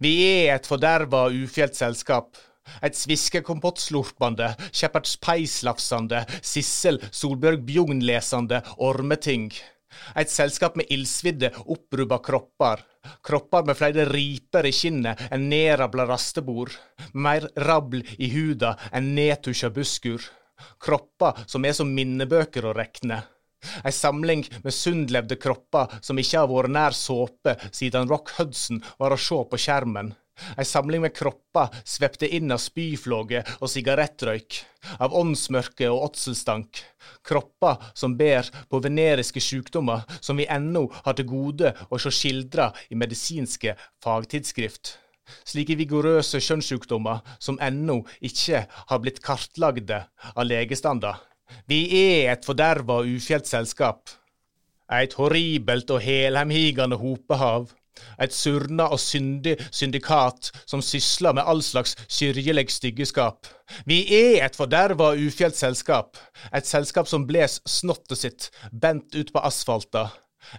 Vi 0.03 0.13
er 0.27 0.57
et 0.57 0.69
forderva 0.69 1.29
og 1.29 1.43
ufjelt 1.47 1.79
selskap. 1.79 2.37
Et 2.85 2.95
sviskekompott-slurpende, 2.95 4.51
Shepherds 4.73 5.17
Pie-slafsende, 5.25 6.25
Sissel 6.45 7.01
Solbjørg 7.11 7.65
Bjugn-lesende 7.69 8.61
ormeting. 8.85 9.49
Et 10.21 10.31
selskap 10.31 10.77
med 10.77 10.91
illsvidde, 10.93 11.51
opprubba 11.65 12.19
kropper. 12.25 12.83
Kropper 13.25 13.65
med 13.65 13.79
flere 13.79 14.05
riper 14.11 14.69
i 14.69 14.75
kinnet 14.75 15.29
enn 15.33 15.49
nedrabla 15.49 16.05
rastebord. 16.11 16.75
Mer 17.15 17.49
rabl 17.65 18.05
i 18.19 18.29
huda 18.35 18.75
enn 18.93 19.15
nedtusja 19.17 19.73
busskur. 19.75 20.21
Kropper 20.83 21.45
som 21.47 21.65
er 21.65 21.77
som 21.77 21.91
minnebøker 21.95 22.69
å 22.69 22.77
rekne. 22.77 23.23
Ei 23.85 23.93
samling 23.93 24.45
med 24.63 24.75
sundlevde 24.75 25.37
kropper 25.41 25.99
som 26.05 26.19
ikke 26.21 26.43
har 26.43 26.51
vært 26.51 26.75
nær 26.75 26.97
såpe 26.97 27.57
siden 27.71 28.09
Rock 28.11 28.35
Hudson 28.39 28.83
var 29.01 29.15
å 29.15 29.21
se 29.21 29.39
på 29.51 29.61
skjermen. 29.61 30.15
Ei 30.55 30.65
samling 30.67 31.03
med 31.03 31.15
kropper 31.17 31.73
svepte 31.83 32.29
inn 32.37 32.53
av 32.55 32.61
spyflåge 32.63 33.41
og 33.59 33.71
sigarettrøyk, 33.73 34.61
av 35.03 35.17
åndsmørke 35.19 35.89
og 35.91 36.05
åtselstank. 36.11 36.83
Kropper 37.27 37.91
som 37.99 38.15
ber 38.21 38.47
på 38.71 38.81
veneriske 38.85 39.43
sykdommer 39.43 40.07
som 40.21 40.39
vi 40.39 40.47
ennå 40.47 40.87
har 41.03 41.19
til 41.19 41.29
gode 41.33 41.75
å 41.91 41.99
se 41.99 42.15
skildra 42.15 42.71
i 42.91 42.99
medisinske 42.99 43.75
fagtidsskrift. 44.05 44.95
Slike 45.45 45.77
vigorøse 45.77 46.41
kjønnssykdommer 46.41 47.21
som 47.43 47.59
ennå 47.61 48.01
ikke 48.25 48.63
har 48.71 49.03
blitt 49.03 49.21
kartlagde 49.25 50.05
av 50.35 50.47
legestander. 50.47 51.19
Vi 51.69 51.83
er 52.01 52.33
et 52.33 52.47
forderva 52.47 53.01
og 53.03 53.11
ufjelt 53.19 53.49
selskap. 53.49 54.09
Et 54.93 55.13
horribelt 55.19 55.91
og 55.93 56.01
helhemhigende 56.01 56.97
hopehav. 56.97 57.69
Et 58.23 58.35
surna 58.35 58.87
og 58.95 59.01
syndig 59.03 59.57
syndikat 59.75 60.53
som 60.71 60.83
sysler 60.85 61.35
med 61.35 61.49
all 61.51 61.63
slags 61.67 61.97
syrjeleg 62.07 62.71
styggeskap. 62.71 63.49
Vi 63.91 64.05
er 64.15 64.45
et 64.47 64.57
forderva 64.57 65.13
og 65.13 65.27
ufjelt 65.27 65.59
selskap. 65.59 66.17
Et 66.55 66.67
selskap 66.67 67.11
som 67.11 67.27
bles 67.27 67.59
snottet 67.67 68.23
sitt 68.23 68.49
bent 68.73 69.15
ut 69.19 69.35
på 69.35 69.43
asfalta. 69.45 70.09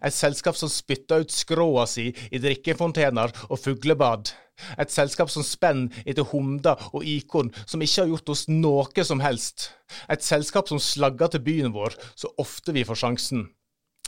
Et 0.03 0.13
selskap 0.13 0.58
som 0.60 0.69
spytter 0.69 1.24
ut 1.24 1.34
skråa 1.34 1.88
si 1.89 2.10
i 2.12 2.41
drikkefontener 2.43 3.34
og 3.50 3.60
fuglebad. 3.63 4.34
Et 4.78 4.92
selskap 4.92 5.32
som 5.32 5.46
spenner 5.46 6.04
etter 6.06 6.28
Humda 6.32 6.75
og 6.92 7.06
ikon 7.06 7.51
som 7.66 7.82
ikke 7.82 8.04
har 8.04 8.12
gjort 8.13 8.34
oss 8.34 8.48
noe 8.51 9.06
som 9.06 9.24
helst. 9.24 9.72
Et 10.10 10.24
selskap 10.24 10.70
som 10.70 10.82
slagger 10.82 11.34
til 11.34 11.46
byen 11.46 11.74
vår 11.75 11.98
så 12.16 12.32
ofte 12.38 12.75
vi 12.75 12.86
får 12.88 13.01
sjansen. 13.04 13.48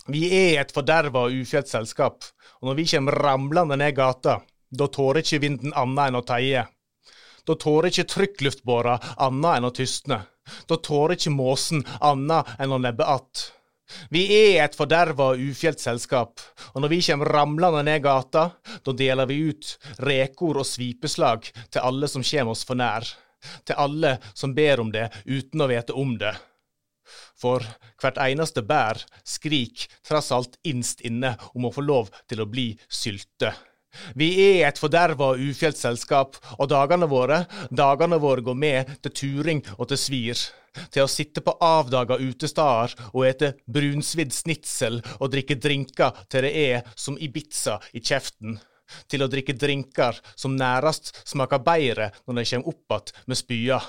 Vi 0.08 0.26
er 0.34 0.62
et 0.62 0.74
forderva 0.74 1.28
og 1.28 1.36
ufjelt 1.44 1.70
selskap, 1.70 2.26
og 2.62 2.72
når 2.72 2.80
vi 2.80 2.88
kommer 2.96 3.20
ramlende 3.22 3.78
ned 3.78 3.94
gata, 3.96 4.40
da 4.72 4.88
tårer 4.88 5.22
ikke 5.22 5.44
vinden 5.44 5.76
annet 5.78 6.10
enn 6.10 6.18
å 6.18 6.26
teie. 6.26 6.66
Da 7.46 7.56
tårer 7.60 7.92
ikke 7.92 8.10
trykkluftbåra 8.10 8.98
annet 9.22 9.58
enn 9.58 9.68
å 9.70 9.74
tystne. 9.76 10.22
Da 10.68 10.78
tårer 10.78 11.18
ikke 11.18 11.34
måsen 11.36 11.86
annet 12.02 12.56
enn 12.58 12.74
å 12.74 12.82
nebbe 12.82 13.06
att. 13.06 13.52
Vi 14.10 14.24
er 14.36 14.66
et 14.66 14.78
forderva 14.78 15.32
og 15.34 15.42
ufjelt 15.52 15.82
selskap, 15.82 16.42
og 16.74 16.84
når 16.84 16.94
vi 16.94 17.02
kommer 17.08 17.32
ramlende 17.36 17.84
ned 17.88 18.04
gata, 18.06 18.46
da 18.84 18.94
deler 18.98 19.30
vi 19.30 19.42
ut 19.52 19.74
rekord 20.08 20.62
og 20.62 20.68
svipeslag 20.68 21.50
til 21.70 21.82
alle 21.82 22.10
som 22.12 22.26
kommer 22.26 22.56
oss 22.56 22.64
for 22.68 22.80
nær, 22.80 23.08
til 23.66 23.80
alle 23.80 24.18
som 24.34 24.56
ber 24.56 24.84
om 24.84 24.92
det 24.94 25.10
uten 25.26 25.64
å 25.64 25.70
vite 25.72 25.98
om 25.98 26.16
det. 26.22 26.36
For 27.42 27.66
hvert 28.02 28.20
eneste 28.22 28.62
bær 28.64 29.02
skrik 29.28 29.88
trass 30.08 30.32
alt 30.36 30.60
innst 30.68 31.02
inne 31.08 31.34
om 31.56 31.66
å 31.68 31.74
få 31.74 31.84
lov 31.84 32.12
til 32.30 32.44
å 32.44 32.50
bli 32.50 32.72
sylte. 32.88 33.52
Vi 34.16 34.30
er 34.46 34.70
et 34.70 34.80
forderva 34.82 35.34
og 35.34 35.44
ufjelt 35.44 35.80
selskap, 35.80 36.40
og 36.58 36.70
dagene 36.72 37.10
våre, 37.12 37.44
dagene 37.70 38.20
våre 38.22 38.44
går 38.46 38.58
med 38.58 38.98
til 39.04 39.16
turing 39.22 39.64
og 39.78 39.90
til 39.92 40.00
svir. 40.00 40.48
Til 40.92 41.04
å 41.04 41.12
sitte 41.12 41.44
på 41.44 41.58
avdaga 41.68 42.16
utesteder 42.22 42.94
og 43.12 43.26
ete 43.28 43.54
brunsvidd 43.68 44.32
snitsel 44.32 45.02
og 45.18 45.32
drikke 45.34 45.60
drinker 45.60 46.22
til 46.32 46.48
det 46.48 46.52
er 46.56 46.92
som 46.96 47.18
Ibiza 47.20 47.76
i 47.92 48.00
kjeften. 48.00 48.56
Til 49.12 49.24
å 49.24 49.30
drikke 49.32 49.56
drinker 49.56 50.18
som 50.36 50.56
nærast 50.56 51.14
smaker 51.28 51.64
bedre 51.64 52.12
når 52.26 52.40
de 52.40 52.46
kommer 52.52 52.72
opp 52.72 52.92
att 52.92 53.14
med 53.26 53.38
spya 53.38 53.82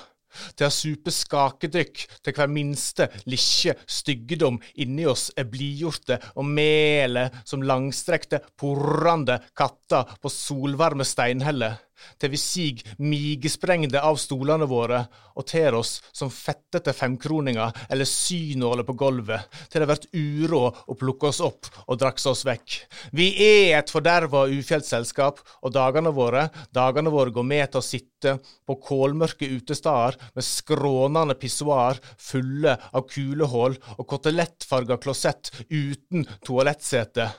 til 0.57 0.67
å 0.67 0.73
supe 0.73 1.13
skakedrykk 1.13 2.03
til 2.23 2.37
hver 2.37 2.51
minste 2.51 3.09
lille 3.25 3.75
styggedom 3.85 4.59
inni 4.81 5.07
oss 5.09 5.29
er 5.37 5.47
blidgjorte 5.49 6.19
og 6.35 6.47
mele 6.47 7.27
som 7.45 7.63
langstrekte, 7.65 8.41
porrande 8.59 9.39
katter 9.57 10.15
på 10.21 10.31
solvarme 10.31 11.05
steinheller, 11.07 11.77
til 12.21 12.33
vi 12.33 12.39
sig 12.39 12.83
migesprengde 13.01 14.01
av 14.01 14.17
stolene 14.21 14.67
våre 14.69 15.03
og 15.33 15.47
ter 15.49 15.75
oss 15.77 15.95
som 16.13 16.31
fettete 16.33 16.93
femkroninger 16.93 17.85
eller 17.89 18.09
synåler 18.09 18.85
på 18.87 18.95
gulvet, 18.97 19.47
til 19.69 19.83
det 19.83 19.89
blir 19.89 20.45
uråd 20.45 20.83
å 20.87 20.97
plukke 20.99 21.31
oss 21.31 21.41
opp 21.43 21.69
og 21.87 21.99
drakse 22.01 22.29
oss 22.29 22.43
vekk. 22.47 22.77
Vi 23.15 23.29
er 23.45 23.79
et 23.79 23.93
forderva 23.93 24.45
og 24.45 24.53
ufjelt 24.53 24.87
selskap, 24.87 25.41
og 25.63 25.73
dagene 25.75 26.13
våre, 26.13 26.47
dagene 26.73 27.13
våre 27.13 27.33
går 27.33 27.47
med 27.47 27.71
til 27.71 27.81
å 27.81 27.85
sitte 27.85 28.37
på 28.67 28.77
kålmørke 28.83 29.49
utesteder 29.57 30.19
med 30.35 30.47
skrånende 30.47 31.37
pissoar 31.39 31.99
fulle 32.21 32.77
av 32.93 33.07
kulehull 33.09 33.77
og 33.97 34.05
kotelettfarga 34.09 34.99
klosett 35.01 35.51
uten 35.69 36.27
toalettsete 36.45 37.29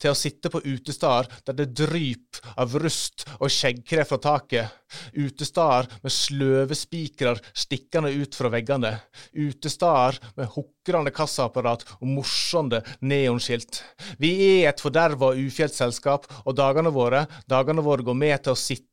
til 0.00 0.12
å 0.12 0.18
sitte 0.18 0.50
på 0.52 0.62
utesteder 0.64 1.28
der 1.46 1.58
det 1.58 1.68
dryp 1.78 2.40
av 2.60 2.74
rust 2.82 3.24
og 3.38 3.50
skjeggkre 3.52 4.04
fra 4.08 4.18
taket, 4.22 4.78
utesteder 5.16 5.88
med 6.02 6.12
sløve 6.14 6.76
spikrer 6.76 7.40
stikkende 7.56 8.12
ut 8.12 8.36
fra 8.36 8.50
veggene, 8.52 8.94
utesteder 9.32 10.20
med 10.36 10.52
hukrende 10.56 11.14
kassaapparat 11.14 11.86
og 12.00 12.06
morsomme 12.18 12.82
neonskilt. 13.00 13.82
Vi 14.22 14.34
er 14.62 14.72
et 14.72 14.82
forderva 14.82 15.32
og 15.32 15.42
ufjelt 15.42 15.76
selskap, 15.76 16.28
og 16.44 16.56
dagene 16.58 16.92
våre, 16.92 17.26
dagene 17.48 17.84
våre 17.84 18.06
går 18.06 18.18
med 18.18 18.44
til 18.44 18.56
å 18.56 18.58
sitte 18.58 18.91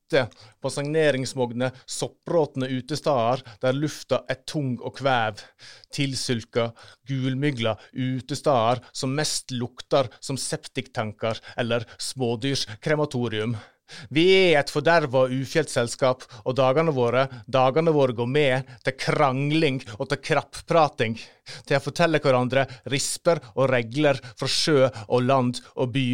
på 0.61 0.71
signeringsmogne, 0.73 1.71
soppråtne 1.85 2.69
utesteder 2.71 3.43
der 3.61 3.77
lufta 3.77 4.23
er 4.29 4.41
tung 4.49 4.77
og 4.81 4.97
kvev, 4.99 5.41
tilsulka, 5.95 6.69
gulmygla 7.09 7.75
utesteder 7.93 8.83
som 8.91 9.15
mest 9.17 9.51
lukter 9.55 10.09
som 10.19 10.39
septiktanker 10.39 11.41
eller 11.57 11.85
smådyrskrematorium. 11.97 13.57
Vi 14.13 14.25
er 14.37 14.59
et 14.59 14.69
forderva 14.69 15.25
og 15.25 15.33
ufjelt 15.33 15.71
selskap, 15.71 16.25
og 16.45 16.55
dagene 16.59 16.93
våre, 16.93 17.25
dagene 17.49 17.93
våre 17.95 18.13
går 18.17 18.29
med 18.29 18.69
til 18.85 18.97
krangling 19.01 19.81
og 19.97 20.11
til 20.11 20.21
krappprating, 20.29 21.17
til 21.67 21.77
å 21.77 21.83
fortelle 21.83 22.21
hverandre 22.23 22.65
risper 22.91 23.41
og 23.55 23.69
regler 23.71 24.19
fra 24.39 24.49
sjø 24.49 24.89
og 25.07 25.25
land 25.25 25.61
og 25.75 25.91
by, 25.95 26.07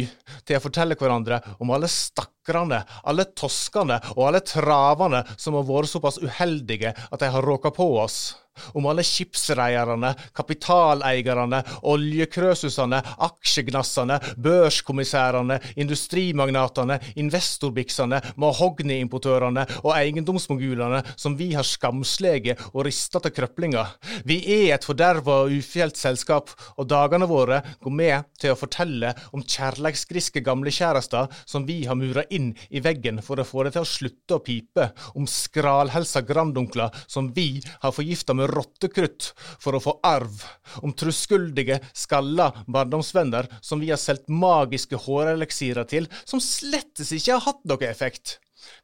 til 0.46 0.58
å 0.58 0.64
fortelle 0.64 0.98
hverandre 0.98 1.40
om 1.58 1.74
alle 1.74 1.90
stakkarene, 1.90 2.82
alle 3.04 3.28
toskene 3.36 4.00
og 4.16 4.24
alle 4.28 4.42
travene 4.46 5.22
som 5.36 5.58
har 5.58 5.68
vært 5.68 5.92
såpass 5.92 6.20
uheldige 6.22 6.94
at 6.96 7.22
de 7.22 7.30
har 7.32 7.46
råka 7.46 7.74
på 7.74 7.92
oss 8.00 8.34
om 8.72 8.86
alle 8.88 9.04
skipsreierne, 9.06 10.12
kapitaleierne, 10.36 11.62
oljekrøsusene, 11.92 13.00
aksjegnassene, 13.26 14.18
børskommissærene, 14.42 15.58
industrimagnatene, 15.82 16.98
investorbiksene, 17.20 18.20
mahogniimportørene 18.40 19.66
og 19.82 19.92
eiendomsmogulene 19.96 21.02
som 21.16 21.36
vi 21.38 21.52
har 21.56 21.66
skamslege 21.66 22.56
og 22.72 22.86
rista 22.88 23.20
til 23.22 23.34
krøplinger. 23.36 23.96
Vi 24.26 24.40
er 24.56 24.76
et 24.76 24.86
forderva 24.86 25.25
og 25.32 25.52
ufjelt 25.56 25.98
selskap, 25.98 26.52
og 26.76 26.88
dagene 26.90 27.28
våre 27.28 27.62
går 27.82 27.94
med 27.94 28.28
til 28.40 28.52
å 28.52 28.58
fortelle 28.58 29.12
om 29.36 29.42
kjærleiksgriske 29.42 30.42
gamlekjærester 30.46 31.32
som 31.44 31.66
vi 31.68 31.82
har 31.88 31.98
mura 31.98 32.24
inn 32.30 32.52
i 32.70 32.82
veggen 32.84 33.20
for 33.24 33.40
å 33.40 33.46
få 33.46 33.66
det 33.66 33.74
til 33.76 33.86
å 33.86 33.90
slutte 33.90 34.38
å 34.38 34.44
pipe, 34.44 34.88
om 35.14 35.28
skralhelsa 35.30 36.22
grandonkler 36.26 36.94
som 37.06 37.32
vi 37.36 37.62
har 37.82 37.94
forgifta 37.94 38.36
med 38.36 38.50
rottekrutt 38.52 39.32
for 39.62 39.76
å 39.76 39.82
få 39.82 39.98
arv, 40.06 40.42
om 40.82 40.94
truskuldige, 40.96 41.80
skalla 41.96 42.52
barndomsvenner 42.66 43.50
som 43.60 43.82
vi 43.82 43.92
har 43.92 44.00
solgt 44.00 44.30
magiske 44.32 44.98
håreleksirer 45.06 45.88
til, 45.90 46.10
som 46.24 46.42
slettes 46.42 47.12
ikke 47.16 47.36
har 47.36 47.46
hatt 47.48 47.64
noe 47.68 47.88
effekt. 47.88 48.38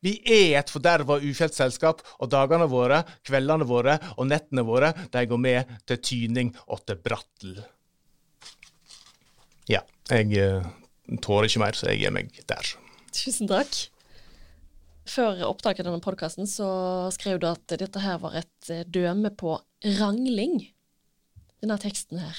Vi 0.05 0.17
er 0.25 0.59
et 0.61 0.73
forderva 0.73 1.19
ufjelt 1.23 1.57
selskap, 1.57 2.03
og 2.19 2.31
dagene 2.33 2.69
våre, 2.71 3.03
kveldene 3.27 3.67
våre 3.69 3.99
og 4.17 4.29
nettene 4.31 4.65
våre, 4.67 4.93
de 5.13 5.25
går 5.29 5.41
med 5.41 5.79
til 5.89 6.03
tyning 6.03 6.53
og 6.67 6.85
til 6.87 7.01
brattel. 7.03 7.63
Ja, 9.71 9.85
jeg 10.11 10.33
tårer 10.33 11.21
tåler 11.23 11.49
ikke 11.51 11.63
mer, 11.63 11.77
så 11.79 11.91
jeg 11.91 12.03
gir 12.03 12.15
meg 12.15 12.31
der. 12.51 12.75
Tusen 13.13 13.51
takk. 13.51 13.75
Før 15.09 15.43
opptaket 15.49 15.83
av 15.83 15.91
denne 15.91 16.05
podkasten 16.05 16.47
så 16.47 16.69
skrev 17.15 17.41
du 17.43 17.49
at 17.51 17.75
dette 17.75 18.03
her 18.03 18.21
var 18.23 18.37
et 18.39 18.71
eh, 18.71 18.85
døme 18.87 19.33
på 19.35 19.57
rangling. 19.99 20.61
Denne 21.63 21.79
teksten 21.83 22.23
her. 22.23 22.39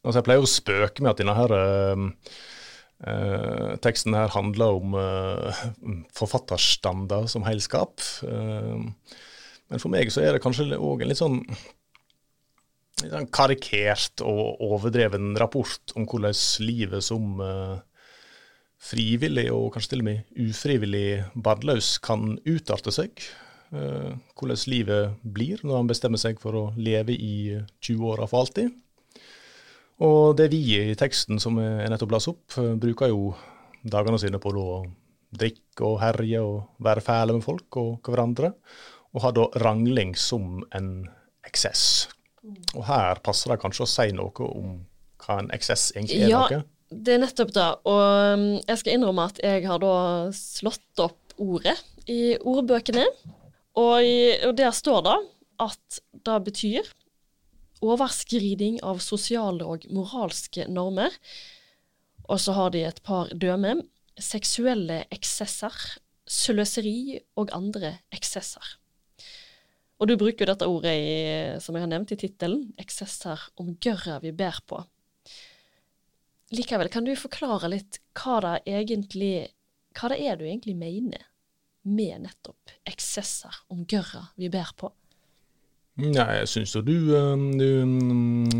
Altså, 0.00 0.20
jeg 0.20 0.26
pleier 0.28 0.44
å 0.44 0.50
spøke 0.50 1.02
med 1.02 1.12
at 1.12 1.20
denne 1.20 1.34
her 1.36 1.54
uh, 3.06 3.76
teksten 3.84 4.16
her 4.16 4.32
handler 4.34 4.78
om 4.78 4.96
eh, 4.98 5.60
forfatterstander 6.16 7.28
som 7.30 7.46
heilskap. 7.46 8.00
men 8.22 9.78
for 9.82 9.92
meg 9.92 10.10
så 10.12 10.24
er 10.24 10.34
det 10.34 10.42
kanskje 10.44 10.76
òg 10.76 11.02
en 11.02 11.10
litt 11.10 11.20
sånn, 11.20 11.38
litt 13.02 13.12
sånn 13.12 13.30
karikert 13.32 14.24
og 14.26 14.60
overdreven 14.66 15.32
rapport 15.38 15.94
om 15.96 16.08
hvordan 16.10 16.36
livet 16.66 17.06
som 17.06 17.40
frivillig 18.80 19.50
og 19.52 19.74
kanskje 19.74 19.94
til 19.94 20.02
og 20.02 20.08
med 20.08 20.42
ufrivillig 20.48 21.06
barnløs 21.34 21.98
kan 22.04 22.38
utarte 22.48 22.92
seg. 22.94 23.22
Uh, 23.70 24.16
hvordan 24.34 24.64
livet 24.66 25.18
blir 25.22 25.60
når 25.62 25.76
han 25.82 25.90
bestemmer 25.90 26.18
seg 26.18 26.40
for 26.42 26.56
å 26.58 26.62
leve 26.74 27.14
i 27.14 27.60
20-åra 27.84 28.26
for 28.30 28.42
alltid. 28.42 28.72
Og 30.00 30.36
det 30.38 30.48
vi 30.52 30.62
i 30.78 30.96
teksten 30.98 31.40
som 31.42 31.58
er 31.60 31.88
nettopp 31.92 32.14
las 32.14 32.28
opp, 32.30 32.44
uh, 32.56 32.72
bruker 32.80 33.12
jo 33.12 33.34
dagene 33.80 34.20
sine 34.20 34.40
på 34.40 34.52
å 34.56 34.82
drikke 35.30 35.86
og 35.86 36.00
herje 36.02 36.40
og 36.42 36.82
være 36.82 37.04
fæle 37.04 37.36
med 37.36 37.44
folk 37.44 37.76
og 37.80 38.08
hverandre, 38.10 38.52
og 39.14 39.24
har 39.24 39.34
da 39.36 39.46
rangling 39.62 40.14
som 40.18 40.62
en 40.76 40.90
eksess. 41.46 42.08
Og 42.74 42.84
her 42.88 43.20
passer 43.24 43.52
det 43.52 43.60
kanskje 43.62 43.84
å 43.84 43.90
si 43.90 44.08
noe 44.16 44.46
om 44.48 44.78
hva 45.20 45.40
en 45.42 45.50
eksess 45.54 45.90
egentlig 45.94 46.22
er. 46.24 46.32
Ja, 46.32 46.44
noe. 46.48 46.62
det 46.90 47.14
er 47.14 47.22
nettopp 47.22 47.52
det. 47.54 47.68
Og 47.90 48.04
um, 48.34 48.46
jeg 48.64 48.80
skal 48.80 48.96
innrømme 48.96 49.26
at 49.30 49.42
jeg 49.44 49.66
har 49.68 49.82
da 49.82 49.94
slått 50.36 51.04
opp 51.04 51.36
ordet 51.40 51.76
i 52.10 52.36
ordbøkene. 52.38 53.04
Og, 53.80 54.08
og 54.48 54.56
der 54.58 54.72
står 54.74 55.04
det 55.06 55.18
at 55.60 56.00
det 56.26 56.38
betyr 56.48 56.88
overskriding 57.84 58.80
av 58.86 59.00
sosiale 59.04 59.66
og 59.66 59.86
moralske 59.92 60.66
normer. 60.68 61.14
Og 62.28 62.40
så 62.40 62.54
har 62.56 62.74
de 62.74 62.84
et 62.86 63.02
par 63.02 63.32
dømme. 63.34 63.82
seksuelle 64.20 65.06
eksesser, 65.08 65.72
sløseri 66.28 67.22
og 67.40 67.48
andre 67.56 67.94
eksesser. 68.12 68.74
Og 69.96 70.08
du 70.08 70.16
bruker 70.20 70.44
jo 70.44 70.48
dette 70.50 70.68
ordet 70.68 70.92
i, 70.92 71.14
som 71.60 71.74
jeg 71.74 71.86
har 71.86 71.88
nevnt 71.88 72.12
i 72.12 72.18
tittelen, 72.20 72.66
eksesser 72.76 73.40
om 73.56 73.72
gørra 73.80 74.18
vi 74.20 74.34
ber 74.36 74.60
på. 74.68 74.82
Likevel, 76.52 76.90
kan 76.92 77.08
du 77.08 77.14
forklare 77.16 77.70
litt 77.72 78.02
hva 78.12 78.42
det 78.44 78.54
egentlig 78.68 79.48
hva 79.96 80.12
det 80.12 80.20
er 80.22 80.38
du 80.38 80.46
egentlig 80.46 80.76
mener 80.78 81.24
med 81.82 82.26
nettopp 82.26 82.74
eksesser 82.88 83.62
om 83.72 83.84
gørra 83.88 84.28
vi 84.38 84.50
ber 84.52 84.70
på? 84.78 84.92
Nei, 85.98 86.26
jeg 86.38 86.48
syns 86.48 86.72
jo 86.76 86.80
du, 86.86 86.94
du, 87.58 87.66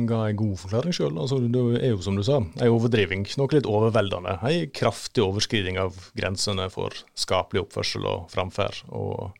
ga 0.09 0.19
en 0.27 0.37
god 0.37 0.57
forklaring 0.61 0.93
sjøl. 0.93 1.15
Altså, 1.23 1.39
det 1.41 1.63
er 1.79 1.95
jo 1.95 2.03
som 2.05 2.19
du 2.19 2.25
sa, 2.27 2.41
en 2.43 2.75
overdriving. 2.75 3.25
Noe 3.41 3.55
litt 3.55 3.69
overveldende. 3.71 4.37
En 4.45 4.73
kraftig 4.77 5.25
overskriding 5.25 5.79
av 5.81 5.97
grensene 6.19 6.67
for 6.73 6.97
skapelig 7.19 7.65
oppførsel 7.65 8.05
og 8.11 8.27
framferd. 8.35 8.83
Og 8.93 9.31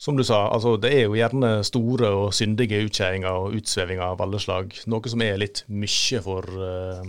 som 0.00 0.16
du 0.16 0.22
sa, 0.24 0.44
altså, 0.54 0.76
det 0.80 0.94
er 0.94 1.06
jo 1.08 1.18
gjerne 1.18 1.58
store 1.66 2.12
og 2.14 2.28
syndige 2.38 2.80
utkjæringer 2.86 3.42
og 3.42 3.58
utsvevinger 3.58 4.14
av 4.14 4.22
alle 4.24 4.40
slag. 4.40 4.78
Noe 4.88 5.10
som 5.10 5.24
er 5.26 5.40
litt 5.42 5.64
mye 5.68 6.22
for 6.24 6.46
uh, 6.54 7.02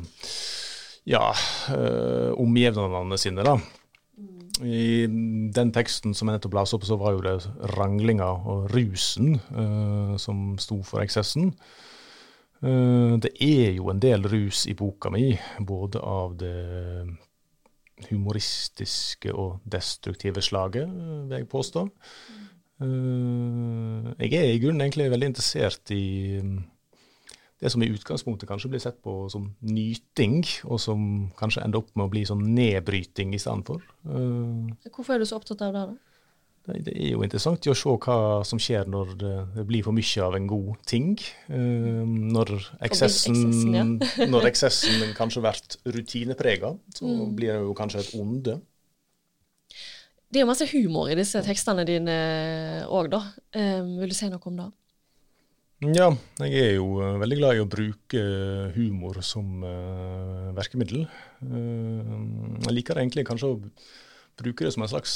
ja, 1.08 1.28
uh, 1.70 2.32
omgivningene 2.34 3.22
sine, 3.22 3.46
da. 3.46 3.60
I 4.66 5.08
den 5.56 5.72
teksten 5.76 6.16
som 6.18 6.30
jeg 6.30 6.40
nettopp 6.40 6.58
leste 6.58 6.78
opp, 6.78 6.88
så 6.88 6.98
var 7.00 7.16
jo 7.16 7.24
det 7.24 7.36
ranglinga 7.78 8.28
og 8.28 8.68
rusen 8.74 9.38
uh, 9.56 10.16
som 10.20 10.58
sto 10.62 10.82
for 10.86 11.04
eksessen. 11.04 11.54
Uh, 12.60 13.16
det 13.24 13.32
er 13.46 13.78
jo 13.78 13.90
en 13.92 14.02
del 14.04 14.28
rus 14.28 14.66
i 14.68 14.76
boka 14.78 15.12
mi, 15.14 15.32
både 15.60 16.04
av 16.04 16.36
det 16.40 16.56
humoristiske 18.10 19.32
og 19.36 19.60
destruktive 19.68 20.44
slaget, 20.44 20.92
vil 20.92 21.38
jeg 21.38 21.50
påstå. 21.52 21.86
Uh, 22.80 24.12
jeg 24.20 24.36
er 24.40 24.52
i 24.52 24.60
grunnen 24.60 24.84
egentlig 24.88 25.10
veldig 25.12 25.32
interessert 25.34 25.96
i 25.96 26.04
det 27.60 27.72
som 27.74 27.84
i 27.84 27.90
utgangspunktet 27.92 28.48
kanskje 28.48 28.72
blir 28.72 28.82
sett 28.84 29.02
på 29.04 29.14
som 29.32 29.50
nyting, 29.68 30.44
og 30.64 30.80
som 30.80 31.02
kanskje 31.40 31.66
ender 31.66 31.82
opp 31.82 31.90
med 32.00 32.08
å 32.08 32.12
bli 32.14 32.24
sånn 32.28 32.46
nedbryting 32.56 33.34
i 33.36 33.42
stedet 33.42 33.68
for. 33.68 33.84
Uh, 34.08 34.70
Hvorfor 34.88 35.18
er 35.18 35.24
du 35.24 35.28
så 35.28 35.40
opptatt 35.42 35.66
av 35.68 35.76
det? 35.76 35.90
da? 35.92 35.98
Det, 36.70 36.94
er 36.94 37.16
jo 37.16 37.24
interessant 37.26 37.66
å 37.66 37.74
se 37.76 37.92
hva 38.06 38.18
som 38.46 38.60
skjer 38.62 38.90
når 38.92 39.14
det, 39.18 39.36
blir 39.68 39.84
for 39.84 39.96
mye 39.96 40.24
av 40.24 40.38
en 40.38 40.48
god 40.48 40.80
ting. 40.88 41.12
Uh, 41.52 42.08
når 42.36 42.56
eksessen, 42.88 44.00
når 44.30 44.50
eksessen 44.54 45.12
kanskje 45.18 45.44
blir 45.44 45.96
rutineprega, 46.00 46.74
så 46.96 47.12
mm. 47.12 47.36
blir 47.36 47.56
det 47.58 47.62
jo 47.66 47.76
kanskje 47.76 48.06
et 48.06 48.16
onde. 48.20 48.60
Det 50.30 50.40
er 50.40 50.46
jo 50.46 50.52
masse 50.52 50.68
humor 50.72 51.10
i 51.10 51.18
disse 51.18 51.42
tekstene 51.44 51.84
dine 51.90 52.20
òg, 52.88 53.10
da. 53.12 53.26
Um, 53.58 53.98
vil 54.00 54.14
du 54.14 54.16
si 54.16 54.30
noe 54.32 54.48
om 54.48 54.62
det? 54.62 54.72
Ja, 55.80 56.10
jeg 56.44 56.60
er 56.60 56.74
jo 56.76 56.98
uh, 57.00 57.16
veldig 57.22 57.36
glad 57.40 57.56
i 57.56 57.62
å 57.64 57.68
bruke 57.72 58.22
humor 58.76 59.22
som 59.24 59.62
uh, 59.64 60.50
verkemiddel. 60.58 61.06
Uh, 61.40 62.58
jeg 62.66 62.74
liker 62.76 63.00
egentlig 63.00 63.24
kanskje 63.30 63.54
å 63.54 63.60
bruke 64.42 64.66
det 64.66 64.74
som 64.76 64.84
en 64.84 64.92
slags 64.92 65.14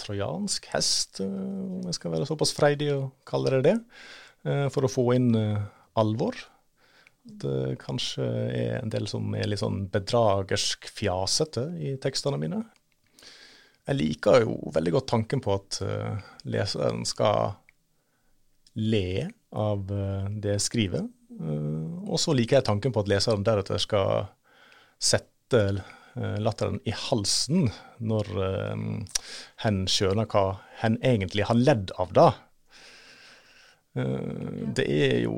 trojansk 0.00 0.64
hest, 0.72 1.20
om 1.24 1.84
jeg 1.84 1.96
skal 1.98 2.14
være 2.14 2.28
såpass 2.28 2.54
freidig 2.56 2.88
å 2.94 3.10
kalle 3.28 3.52
det 3.54 3.60
det, 3.64 3.74
for 4.74 4.84
å 4.84 4.90
få 4.90 5.04
inn 5.14 5.30
alvor. 5.96 6.36
Det 7.24 7.78
kanskje 7.80 8.26
er 8.26 8.74
en 8.80 8.92
del 8.92 9.08
som 9.08 9.32
er 9.38 9.48
litt 9.48 9.62
sånn 9.62 9.86
bedragersk 9.92 10.90
fjasete 10.92 11.64
i 11.80 11.94
tekstene 12.02 12.40
mine. 12.40 12.60
Jeg 13.88 14.00
liker 14.02 14.44
jo 14.44 14.58
veldig 14.74 14.96
godt 14.98 15.10
tanken 15.14 15.44
på 15.44 15.56
at 15.56 15.80
leseren 16.44 17.06
skal 17.08 17.54
le 18.74 19.30
av 19.52 19.90
eh, 19.92 20.28
det 20.42 20.56
jeg 20.56 20.66
skriver. 20.66 21.08
Eh, 21.40 21.90
og 22.08 22.20
så 22.20 22.34
liker 22.36 22.60
jeg 22.60 22.68
tanken 22.68 22.94
på 22.94 23.02
at 23.02 23.10
leseren 23.12 23.44
deretter 23.46 23.80
skal 23.82 24.30
sette 25.02 25.60
eh, 25.72 26.38
latteren 26.40 26.80
i 26.88 26.94
halsen 27.08 27.68
når 28.02 28.32
hen 29.64 29.84
skjønner 29.90 30.28
hva 30.30 30.46
hen 30.82 30.98
egentlig 31.04 31.46
har 31.48 31.58
ledd 31.58 31.94
av 32.02 32.16
da. 32.16 32.30
Det 33.92 34.84
er 34.88 35.18
jo 35.26 35.34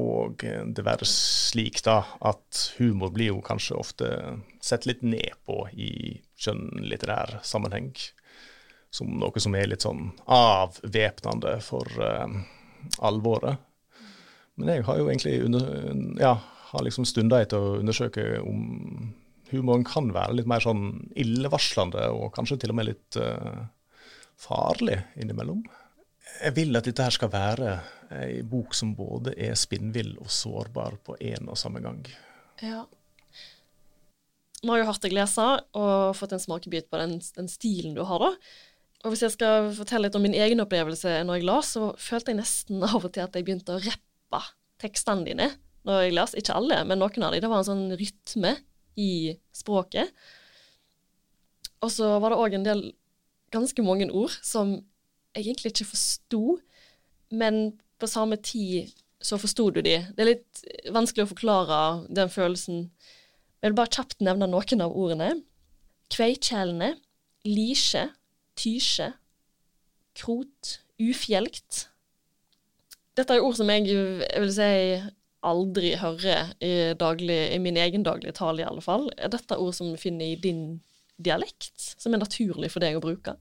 òg 0.00 0.40
dessverre 0.72 1.04
slik 1.04 1.82
da 1.84 1.98
at 2.24 2.60
humor 2.78 3.10
blir 3.12 3.28
jo 3.34 3.42
kanskje 3.44 3.76
ofte 3.76 4.08
sett 4.64 4.86
litt 4.88 5.02
ned 5.04 5.36
på 5.44 5.58
i 5.76 5.90
skjønnlitterær 6.40 7.42
sammenheng. 7.44 7.92
Som 8.88 9.18
noe 9.20 9.42
som 9.42 9.52
er 9.58 9.68
litt 9.68 9.84
sånn 9.84 10.14
avvæpnende 10.24 11.58
for 11.66 11.92
alvoret. 13.04 13.62
Men 14.54 14.70
jeg 14.70 14.86
har 14.86 14.98
jo 15.00 15.08
egentlig 15.08 15.38
under, 15.46 15.70
ja, 16.20 16.36
har 16.70 16.84
liksom 16.86 17.06
stunda 17.08 17.40
etter 17.42 17.60
å 17.60 17.78
undersøke 17.80 18.24
om 18.42 19.14
humoren 19.50 19.86
kan 19.86 20.10
være 20.14 20.38
litt 20.38 20.50
mer 20.50 20.62
sånn 20.62 21.10
illevarslende, 21.20 22.08
og 22.14 22.32
kanskje 22.34 22.60
til 22.62 22.74
og 22.74 22.78
med 22.78 22.88
litt 22.90 23.18
uh, 23.20 23.66
farlig 24.40 24.98
innimellom. 25.20 25.62
Jeg 26.40 26.56
vil 26.56 26.78
at 26.78 26.86
dette 26.88 27.04
her 27.04 27.14
skal 27.14 27.30
være 27.30 27.76
ei 28.14 28.42
bok 28.46 28.74
som 28.76 28.94
både 28.96 29.34
er 29.38 29.56
spinnvill 29.58 30.14
og 30.22 30.30
sårbar 30.32 30.98
på 31.04 31.16
én 31.22 31.48
og 31.50 31.58
samme 31.60 31.82
gang. 31.84 32.02
Ja. 32.62 32.84
Nå 34.64 34.72
har 34.72 34.80
jeg 34.80 34.88
hørt 34.88 35.04
deg 35.04 35.16
lese 35.18 35.46
og 35.76 36.14
fått 36.16 36.34
en 36.34 36.42
smakebit 36.42 36.88
på 36.90 37.00
den, 37.00 37.18
den 37.36 37.50
stilen 37.52 37.96
du 37.96 38.02
har, 38.08 38.22
da. 38.22 38.30
Og 39.04 39.12
hvis 39.12 39.24
jeg 39.26 39.34
skal 39.34 39.68
fortelle 39.76 40.08
litt 40.08 40.16
om 40.16 40.24
min 40.24 40.36
egen 40.36 40.62
opplevelse 40.64 41.18
når 41.28 41.38
jeg 41.38 41.46
las, 41.48 41.74
så 41.76 41.90
følte 42.00 42.32
jeg 42.32 42.40
nesten 42.40 42.84
av 42.86 43.02
og 43.02 43.10
til 43.12 43.26
at 43.26 43.36
jeg 43.36 43.44
begynte 43.44 43.76
å 43.76 43.82
rappe 43.84 44.40
tekstene 44.80 45.26
dine 45.28 45.50
når 45.84 46.06
jeg 46.06 46.16
las. 46.16 46.36
Ikke 46.40 46.56
alle, 46.56 46.80
men 46.88 47.02
noen 47.02 47.26
av 47.26 47.34
dem. 47.34 47.44
Det 47.44 47.50
var 47.52 47.60
en 47.60 47.68
sånn 47.68 47.86
rytme 48.00 48.54
i 49.00 49.36
språket. 49.52 50.12
Og 51.84 51.92
så 51.92 52.14
var 52.22 52.32
det 52.32 52.40
òg 52.40 52.56
en 52.56 52.66
del 52.66 52.84
ganske 53.54 53.84
mange 53.84 54.08
ord 54.08 54.32
som 54.42 54.78
jeg 55.34 55.44
egentlig 55.44 55.74
ikke 55.74 55.90
forsto, 55.92 56.42
men 57.34 57.74
på 58.00 58.08
samme 58.08 58.38
tid 58.40 58.92
så 59.24 59.36
forsto 59.40 59.68
du 59.74 59.82
de. 59.84 59.98
Det 60.16 60.24
er 60.24 60.30
litt 60.30 60.64
vanskelig 60.94 61.26
å 61.26 61.32
forklare 61.32 61.78
den 62.12 62.32
følelsen. 62.32 62.86
Jeg 63.60 63.72
vil 63.72 63.78
bare 63.78 63.92
kjapt 63.92 64.24
nevne 64.24 64.48
noen 64.48 64.84
av 64.84 64.96
ordene. 64.96 65.30
Kveikjelene, 66.12 66.94
lisje, 67.48 68.08
tysje, 68.58 69.12
krot, 70.18 70.78
ufjelgt. 71.02 71.88
Dette 73.18 73.36
er 73.36 73.44
ord 73.44 73.56
som 73.58 73.70
jeg, 73.70 73.90
jeg 73.90 74.42
vil 74.42 74.54
si 74.54 74.70
aldri 75.44 75.94
hører 76.00 76.54
i, 76.64 76.74
daglig, 76.98 77.38
i 77.54 77.60
min 77.62 77.78
egen 77.80 78.04
daglige 78.06 78.34
tale, 78.38 78.62
i 78.62 78.66
alle 78.66 78.82
fall. 78.84 79.10
Er 79.18 79.32
dette 79.32 79.58
ord 79.60 79.74
som 79.76 79.92
vi 79.92 80.00
finner 80.00 80.32
i 80.32 80.40
din 80.40 80.80
dialekt, 81.20 81.94
som 82.00 82.14
er 82.14 82.22
naturlig 82.22 82.72
for 82.72 82.84
deg 82.84 82.98
å 82.98 83.04
bruke? 83.04 83.36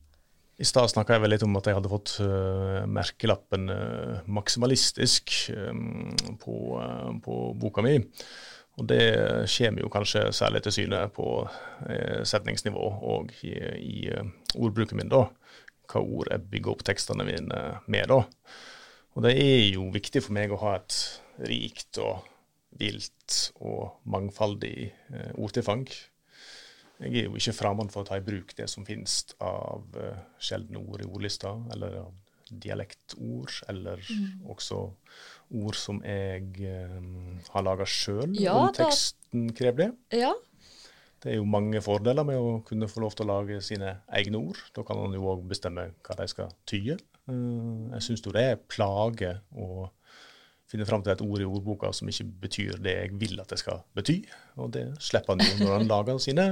I 0.62 0.68
stad 0.70 0.92
snakka 0.92 1.16
jeg 1.16 1.24
vel 1.24 1.34
litt 1.34 1.46
om 1.46 1.58
at 1.58 1.68
jeg 1.68 1.78
hadde 1.80 1.90
fått 1.90 2.12
uh, 2.22 2.84
merkelappen 2.86 3.72
uh, 3.74 4.20
maksimalistisk 4.30 5.34
um, 5.58 6.12
på, 6.42 6.58
uh, 6.78 7.10
på, 7.24 7.38
boka 7.58 7.82
mi. 7.86 7.98
Og 8.78 8.86
det 8.90 9.04
kommer 9.54 9.84
jo 9.84 9.90
kanskje 9.94 10.28
særlig 10.34 10.64
til 10.66 10.74
syne 10.74 11.04
på 11.14 11.28
setningsnivå 12.26 12.88
og 13.06 13.30
i, 13.46 13.52
i 13.54 13.98
ordbruken 14.56 15.00
min, 15.00 15.12
da. 15.12 15.26
Hva 15.92 16.02
ord 16.02 16.32
jeg 16.32 16.48
bygger 16.52 16.74
opp 16.74 16.86
tekstene 16.88 17.26
mine 17.28 17.64
med, 17.92 18.12
da. 18.12 18.24
Og 19.14 19.26
det 19.26 19.34
er 19.38 19.68
jo 19.76 19.90
viktig 19.94 20.24
for 20.26 20.36
meg 20.36 20.54
å 20.54 20.62
ha 20.64 20.78
et 20.80 20.98
rikt 21.50 22.00
og 22.02 22.24
vilt 22.80 23.38
og 23.62 24.00
mangfoldig 24.10 24.78
eh, 24.90 25.32
ordtilfang. 25.38 25.86
Jeg 27.04 27.14
er 27.20 27.28
jo 27.28 27.38
ikke 27.38 27.56
fremmed 27.58 27.92
for 27.94 28.04
å 28.04 28.08
ta 28.08 28.18
i 28.18 28.26
bruk 28.26 28.54
det 28.58 28.70
som 28.72 28.86
finnes 28.88 29.20
av 29.44 29.98
eh, 30.00 30.22
sjeldne 30.42 30.82
ord 30.82 31.04
i 31.04 31.10
ordlista, 31.10 31.54
eller 31.74 32.00
av 32.06 32.14
dialektord, 32.64 33.54
eller 33.72 34.02
mm. 34.04 34.44
også 34.54 34.80
ord 35.54 35.78
som 35.78 36.02
jeg 36.06 36.50
eh, 36.66 36.98
har 37.54 37.66
laga 37.66 37.88
sjøl, 37.90 38.34
ja, 38.40 38.56
om 38.58 38.74
teksten 38.76 39.50
krever 39.58 39.86
det. 39.86 40.24
Ja. 40.24 40.34
Det 41.24 41.32
er 41.32 41.38
jo 41.40 41.48
mange 41.48 41.80
fordeler 41.84 42.26
med 42.28 42.36
å 42.36 42.58
kunne 42.68 42.90
få 42.92 43.06
lov 43.06 43.14
til 43.16 43.24
å 43.26 43.38
lage 43.38 43.62
sine 43.64 43.96
egne 44.12 44.42
ord. 44.42 44.60
Da 44.76 44.84
kan 44.84 45.00
man 45.00 45.16
jo 45.16 45.30
òg 45.32 45.46
bestemme 45.48 45.88
hva 46.04 46.18
de 46.20 46.28
skal 46.28 46.52
tye. 46.68 46.98
Uh, 47.30 47.94
jeg 47.96 48.04
syns 48.10 48.26
jo 48.26 48.34
det 48.36 48.44
er 48.50 48.60
plage 48.60 49.32
å 49.56 49.88
finne 50.68 50.88
fram 50.90 51.04
til 51.06 51.14
et 51.14 51.24
ord 51.24 51.44
i 51.44 51.48
ordboka 51.48 51.92
som 51.96 52.10
ikke 52.10 52.28
betyr 52.44 52.80
det 52.84 52.96
jeg 52.98 53.16
vil 53.22 53.40
at 53.40 53.56
det 53.56 53.62
skal 53.62 53.86
bety. 53.96 54.20
Og 54.60 54.74
det 54.76 54.88
slipper 55.04 55.38
han 55.38 55.46
jo 55.46 55.64
når 55.64 55.76
han 55.78 55.92
lager 55.92 56.20
sine 56.24 56.48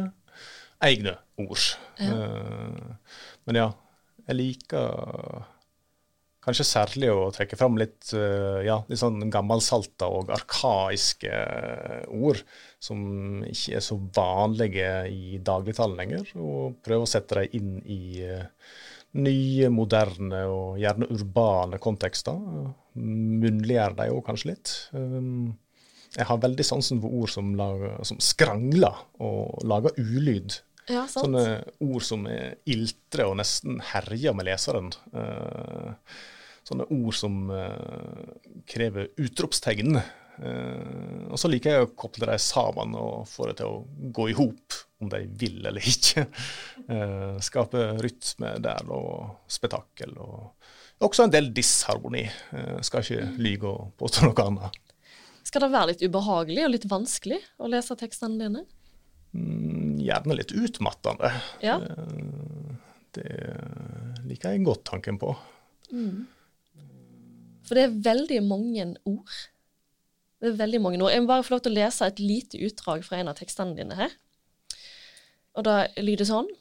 egne 0.88 1.18
ord. 1.42 1.68
Ja. 2.00 2.16
Uh, 2.16 3.18
men 3.50 3.60
ja, 3.60 3.70
jeg 4.30 4.40
liker 4.40 5.44
kanskje 6.42 6.66
særlig 6.68 7.12
å 7.14 7.30
trekke 7.34 7.58
fram 7.60 7.78
litt, 7.80 8.14
uh, 8.18 8.62
ja, 8.66 8.80
litt 8.90 9.02
sånn 9.02 9.30
gammelsalta 9.34 10.10
og 10.10 10.32
arkaiske 10.34 11.32
ord 12.12 12.42
som 12.82 13.44
ikke 13.46 13.78
er 13.78 13.86
så 13.86 14.00
vanlige 14.16 14.94
i 15.12 15.38
dagligtalen 15.44 16.00
lenger, 16.00 16.32
og 16.42 16.80
prøve 16.86 17.06
å 17.06 17.12
sette 17.12 17.44
dem 17.44 17.60
inn 17.60 17.76
i 17.86 18.02
nye, 19.22 19.70
moderne 19.74 20.46
og 20.48 20.80
gjerne 20.80 21.10
urbane 21.12 21.80
kontekster. 21.84 22.38
Munnliggjøre 22.96 23.98
dem 24.00 24.16
òg 24.16 24.24
kanskje 24.30 24.54
litt. 24.54 24.72
Jeg 26.12 26.28
har 26.28 26.42
veldig 26.44 26.66
sansen 26.68 27.00
for 27.04 27.22
ord 27.22 27.32
som, 27.32 27.54
lager, 27.60 27.96
som 28.08 28.20
skrangler 28.24 29.04
og 29.24 29.62
lager 29.68 29.96
ulyd. 30.00 30.58
Ja, 30.92 31.06
Sånne 31.08 31.62
ord 31.84 32.04
som 32.04 32.26
er 32.30 32.58
iltre 32.70 33.28
og 33.30 33.38
nesten 33.40 33.80
herjer 33.92 34.36
med 34.36 34.50
leseren. 34.50 34.92
Uh, 35.16 35.94
sånne 36.68 36.88
ord 36.92 37.16
som 37.16 37.46
uh, 37.54 38.34
krever 38.70 39.12
utropstegn. 39.22 40.00
Uh, 40.42 41.30
og 41.30 41.40
så 41.40 41.52
liker 41.52 41.76
jeg 41.76 41.88
å 41.88 41.92
koble 42.04 42.28
dem 42.28 42.42
sammen 42.42 42.96
og 43.00 43.30
få 43.30 43.50
det 43.50 43.60
til 43.62 43.72
å 43.72 44.12
gå 44.16 44.30
i 44.32 44.38
hop, 44.38 44.80
om 45.02 45.10
de 45.12 45.24
vil 45.40 45.64
eller 45.64 45.92
ikke. 45.94 46.28
skape 47.42 47.86
rytme 48.04 48.56
der 48.62 48.90
og 48.92 49.48
spetakkel. 49.50 50.12
Og 50.20 51.06
også 51.08 51.26
en 51.26 51.34
del 51.34 51.50
disharmoni. 51.56 52.26
skal 52.86 53.06
ikke 53.06 53.30
lyge 53.42 53.70
og 53.70 53.94
påstå 54.02 54.28
noe 54.28 54.46
annet. 54.46 54.82
Skal 55.48 55.66
det 55.66 55.72
være 55.74 55.94
litt 55.94 56.04
ubehagelig 56.06 56.66
og 56.68 56.74
litt 56.76 56.86
vanskelig 56.90 57.40
å 57.58 57.70
lese 57.72 57.98
tekstene 57.98 58.38
dine? 58.44 58.66
Mm, 59.32 60.00
gjerne 60.04 60.38
litt 60.38 60.52
utmattende. 60.52 61.32
Ja. 61.64 61.78
Det, 61.80 61.96
det 63.16 64.26
liker 64.28 64.56
jeg 64.56 64.66
godt 64.68 64.86
tanken 64.92 65.20
på. 65.22 65.34
Mm. 65.92 66.28
For 67.68 67.78
det 67.78 67.88
er 67.88 68.00
veldig 68.12 68.42
mange 68.44 68.88
ord. 69.08 69.38
Det 70.42 70.50
er 70.50 70.58
veldig 70.60 70.82
mange 70.82 71.00
ord. 71.04 71.14
Jeg 71.14 71.24
må 71.24 71.30
bare 71.30 71.46
få 71.46 71.56
lov 71.56 71.64
til 71.66 71.76
å 71.76 71.80
lese 71.80 72.08
et 72.10 72.20
lite 72.20 72.60
utdrag 72.66 73.06
fra 73.06 73.22
en 73.22 73.30
av 73.32 73.38
tekstene 73.38 73.78
dine 73.78 73.98
her. 74.00 74.18
Og 75.56 75.68
da 75.68 75.78
lyder 76.00 76.24
det 76.24 76.32
sånn 76.32 76.52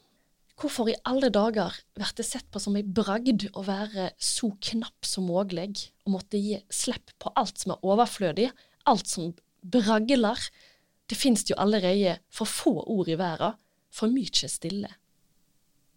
Hvorfor 0.61 0.91
i 0.91 0.97
alle 1.09 1.31
dager 1.33 1.73
blir 1.97 2.09
det 2.13 2.25
sett 2.27 2.45
på 2.53 2.59
som 2.61 2.75
ei 2.77 2.83
bragd 2.85 3.47
å 3.57 3.63
være 3.65 4.11
så 4.21 4.51
knapp 4.69 5.07
som 5.07 5.25
mulig, 5.25 5.87
og 6.05 6.13
måtte 6.19 6.37
gi 6.37 6.59
slipp 6.69 7.15
på 7.17 7.31
alt 7.39 7.57
som 7.57 7.73
er 7.73 7.87
overflødig, 7.87 8.51
alt 8.85 9.09
som 9.09 9.31
bragler. 9.65 10.37
Det 11.11 11.19
finnes 11.19 11.43
jo 11.49 11.57
allerede 11.59 12.15
for 12.31 12.47
få 12.47 12.71
ord 12.87 13.09
i 13.11 13.17
verden, 13.19 13.57
for 13.91 14.07
mye 14.07 14.47
stille. 14.47 14.87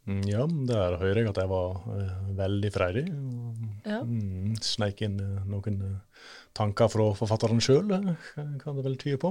Mm, 0.05 0.25
ja, 0.27 0.43
der 0.69 0.99
hører 1.01 1.21
jeg 1.23 1.31
at 1.31 1.39
jeg 1.41 1.49
var 1.53 1.77
uh, 1.87 2.33
veldig 2.37 2.71
freidig. 2.75 3.05
Ja. 3.87 4.01
Mm, 4.03 4.57
Sneik 4.61 5.05
inn 5.07 5.17
uh, 5.23 5.45
noen 5.49 5.79
uh, 5.81 6.27
tanker 6.57 6.91
fra 6.93 7.07
forfatteren 7.17 7.63
sjøl, 7.63 7.95
kan 8.35 8.77
det 8.77 8.85
vel 8.85 8.99
tyde 9.01 9.21
på. 9.23 9.31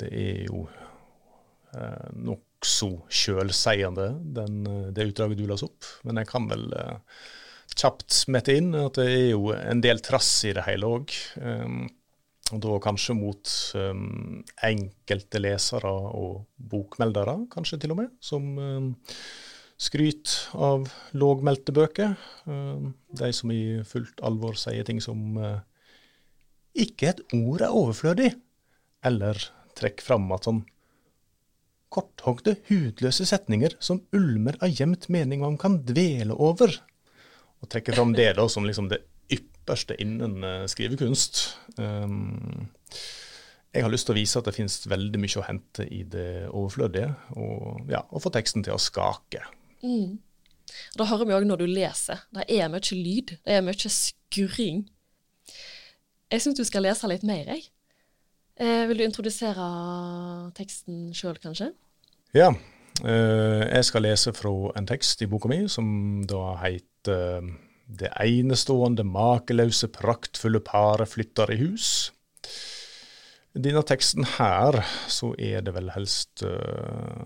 Det 0.00 0.10
er 0.12 0.44
jo 0.44 0.66
uh, 0.68 2.08
nokså 2.20 2.92
sjølseiende, 3.08 4.10
det 4.36 5.08
utdraget 5.08 5.40
du 5.40 5.48
las 5.48 5.64
opp. 5.66 5.88
Men 6.04 6.20
jeg 6.20 6.30
kan 6.30 6.50
vel 6.52 6.68
kjapt 7.80 8.26
mette 8.30 8.54
inn 8.60 8.74
at 8.76 8.98
det 9.00 9.08
er 9.08 9.26
jo 9.32 9.54
en 9.56 9.80
del 9.82 10.02
trass 10.04 10.28
i 10.46 10.54
det 10.54 10.66
hele 10.68 10.92
òg. 10.98 11.16
Um, 11.40 11.88
og 11.88 11.99
da 12.58 12.80
kanskje 12.82 13.14
mot 13.14 13.52
um, 13.78 14.40
enkelte 14.66 15.40
lesere 15.42 15.92
og 15.92 16.46
bokmeldere, 16.56 17.36
kanskje 17.52 17.78
til 17.82 17.94
og 17.94 18.00
med, 18.02 18.10
som 18.24 18.48
um, 18.58 18.90
skryter 19.80 20.58
av 20.58 20.88
lågmeldte 21.14 21.74
bøker. 21.76 22.16
Um, 22.50 22.92
de 23.14 23.30
som 23.36 23.52
i 23.54 23.62
fullt 23.86 24.24
alvor 24.26 24.58
sier 24.58 24.86
ting 24.88 24.98
som 25.04 25.38
uh, 25.38 25.60
ikke 26.74 27.12
et 27.12 27.22
ord 27.36 27.62
er 27.62 27.76
overflødig, 27.76 28.32
eller 29.06 29.38
trekker 29.78 30.04
fram 30.04 30.28
at 30.34 30.48
sånn 30.48 30.64
korthogde, 31.90 32.54
hudløse 32.68 33.26
setninger 33.26 33.74
som 33.82 34.02
ulmer 34.14 34.58
av 34.62 34.70
gjemt 34.70 35.08
mening 35.10 35.42
man 35.42 35.58
kan 35.58 35.80
dvele 35.86 36.36
over. 36.38 36.72
Og 37.60 37.68
trekker 37.70 37.96
fram 37.96 38.14
det 38.16 38.32
da 38.38 38.46
som 38.48 38.66
liksom 38.66 38.88
det 38.92 39.02
ypperste 39.70 39.94
innen 40.02 40.42
uh, 40.44 40.66
skrivekunst. 40.66 41.58
Um, 41.78 42.66
jeg 43.70 43.84
har 43.84 43.92
lyst 43.92 44.08
til 44.08 44.16
å 44.16 44.18
vise 44.18 44.38
at 44.40 44.48
det 44.48 44.56
finnes 44.56 44.80
veldig 44.90 45.20
mye 45.22 45.38
å 45.38 45.46
hente 45.46 45.86
i 45.86 46.02
det 46.02 46.48
overflødige, 46.48 47.12
og, 47.38 47.84
ja, 47.90 48.02
og 48.10 48.24
få 48.24 48.32
teksten 48.34 48.64
til 48.66 48.74
å 48.74 48.82
skake. 48.82 49.44
Mm. 49.84 50.18
Da 50.98 51.06
hører 51.06 51.28
vi 51.28 51.36
òg 51.36 51.46
når 51.46 51.62
du 51.62 51.68
leser. 51.70 52.24
Det 52.34 52.48
er 52.50 52.70
mye 52.70 52.98
lyd. 52.98 53.36
Det 53.46 53.54
er 53.54 53.62
mye 53.62 53.92
skurring. 53.94 54.82
Jeg 56.30 56.42
syns 56.42 56.58
du 56.58 56.66
skal 56.66 56.86
lese 56.86 57.10
litt 57.10 57.22
mer, 57.26 57.46
jeg. 57.46 57.70
Eh, 58.60 58.84
vil 58.90 58.98
du 59.00 59.06
introdusere 59.06 59.70
teksten 60.58 61.14
sjøl, 61.16 61.38
kanskje? 61.42 61.70
Ja. 62.34 62.50
Eh, 63.00 63.64
jeg 63.70 63.86
skal 63.86 64.04
lese 64.04 64.34
fra 64.34 64.52
en 64.78 64.86
tekst 64.86 65.22
i 65.22 65.30
boka 65.30 65.48
mi 65.50 65.62
som 65.70 65.86
da 66.28 66.56
heter 66.60 67.46
det 67.98 68.10
enestående, 68.22 69.04
makeløse, 69.06 69.88
praktfulle 69.92 70.60
paret 70.62 71.10
flytter 71.10 71.52
i 71.54 71.60
hus. 71.64 71.88
I 73.50 73.62
denne 73.64 73.82
teksten 73.82 74.26
her 74.36 74.78
så 75.10 75.32
er 75.34 75.64
det 75.66 75.74
vel 75.74 75.90
helst 75.90 76.44
uh, 76.46 77.24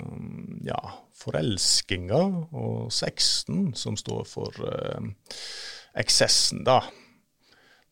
ja, 0.64 0.78
forelskinga 1.20 2.20
og 2.56 2.92
sexen 2.94 3.74
som 3.76 3.98
står 4.00 4.24
for 4.30 4.62
uh, 4.64 5.04
eksessen, 6.00 6.64
da. 6.64 6.80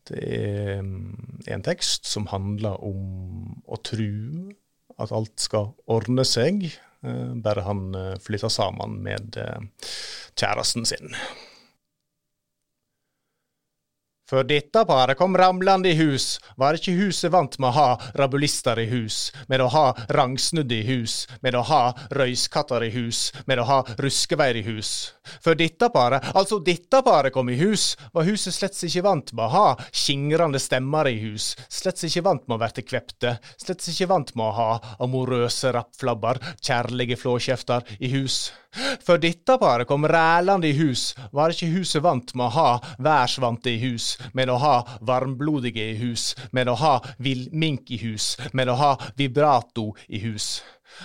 Det 0.09 0.23
er 0.25 0.81
en 0.81 1.63
tekst 1.63 2.09
som 2.09 2.25
handler 2.33 2.81
om 2.83 3.61
å 3.69 3.77
tru 3.85 4.49
at 4.97 5.13
alt 5.13 5.37
skal 5.39 5.69
ordne 5.85 6.25
seg, 6.25 6.65
uh, 7.05 7.37
bare 7.37 7.69
han 7.69 7.85
flytter 8.25 8.49
sammen 8.51 8.97
med 9.05 9.37
kjæresten 10.33 10.89
sin. 10.89 11.13
Før 14.23 14.45
dette 14.47 14.85
paret 14.87 15.19
kom 15.19 15.35
ramlende 15.35 15.89
i 15.91 15.97
hus, 15.99 16.37
var 16.55 16.77
ikke 16.77 16.95
huset 16.95 17.31
vant 17.33 17.57
med 17.59 17.73
å 17.73 17.75
ha 17.75 17.87
rabulister 18.15 18.79
i 18.79 18.85
hus, 18.87 19.33
med 19.51 19.59
å 19.59 19.67
ha 19.73 19.83
rangsnudde 20.15 20.77
i 20.77 20.85
hus, 20.87 21.25
med 21.43 21.57
å 21.59 21.63
ha 21.67 21.81
røyskatter 22.15 22.87
i 22.87 22.91
hus, 22.95 23.25
med 23.51 23.59
å 23.59 23.67
ha 23.67 23.81
ruskeveir 23.99 24.61
i 24.61 24.63
hus. 24.69 25.11
Før 25.43 25.59
dette 25.59 25.91
paret, 25.91 26.31
altså 26.39 26.61
dette 26.63 27.03
paret 27.03 27.35
kom 27.35 27.51
i 27.51 27.59
hus, 27.59 27.97
var 28.15 28.29
huset 28.29 28.55
slett 28.55 28.79
ikke 28.87 29.03
vant 29.03 29.35
med 29.35 29.43
å 29.49 29.53
ha 29.57 29.67
skingrende 29.91 30.61
stemmer 30.63 31.11
i 31.11 31.19
hus, 31.25 31.51
slett 31.67 31.99
ikke 32.07 32.23
vant 32.23 32.47
med 32.47 32.55
å 32.57 32.63
verte 32.63 32.87
kvepte, 32.87 33.37
slett 33.59 33.83
ikke 33.91 34.07
vant 34.15 34.35
med 34.39 34.47
å 34.47 34.55
ha 34.55 34.71
amorøse 35.03 35.75
rappflabber, 35.75 36.39
kjærlige 36.63 37.19
flåkjefter 37.19 37.97
i 37.99 38.15
hus. 38.15 38.53
Før 39.05 39.21
dette 39.21 39.57
paret 39.61 39.87
kom 39.89 40.07
rælende 40.09 40.69
i 40.69 40.77
hus, 40.77 41.13
var 41.31 41.53
ikke 41.53 41.71
huset 41.75 42.03
vant 42.03 42.33
med 42.35 42.47
å 42.49 42.53
ha 42.57 42.69
værsvante 43.05 43.73
i 43.73 43.81
hus, 43.83 44.13
med 44.33 44.49
å 44.49 44.59
ha 44.61 44.75
varmblodige 45.01 45.91
i 45.93 45.97
hus, 46.01 46.33
med 46.51 46.71
å 46.71 46.77
ha 46.81 46.95
villmink 47.23 47.91
i 47.93 48.01
hus, 48.05 48.33
med 48.53 48.71
å 48.71 48.79
ha 48.79 48.93
vibrato 49.17 49.91
i 50.07 50.23
hus. 50.25 50.55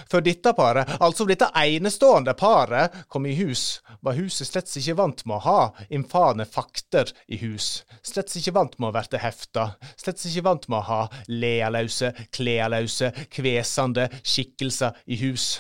For 0.09 0.25
dette 0.25 0.53
paret, 0.57 0.91
altså 1.01 1.25
dette 1.29 1.49
enestående 1.57 2.35
paret, 2.37 2.95
kom 3.09 3.27
i 3.27 3.35
hus, 3.39 3.81
var 4.05 4.19
huset 4.19 4.51
slett 4.51 4.75
ikke 4.81 4.97
vant 4.99 5.25
med 5.25 5.39
å 5.39 5.45
ha 5.47 5.87
infane 5.95 6.45
fakter 6.49 7.11
i 7.27 7.41
hus, 7.41 7.85
slett 8.05 8.35
ikke 8.37 8.55
vant 8.59 8.77
med 8.79 8.91
å 8.91 8.97
verte 8.99 9.21
hefta, 9.23 9.71
slett 9.97 10.23
ikke 10.29 10.45
vant 10.51 10.69
med 10.69 10.81
å 10.83 10.87
ha 10.91 11.01
lealause, 11.33 12.13
klealause, 12.35 13.13
kvesende 13.33 14.09
skikkelser 14.23 15.01
i 15.09 15.21
hus. 15.25 15.57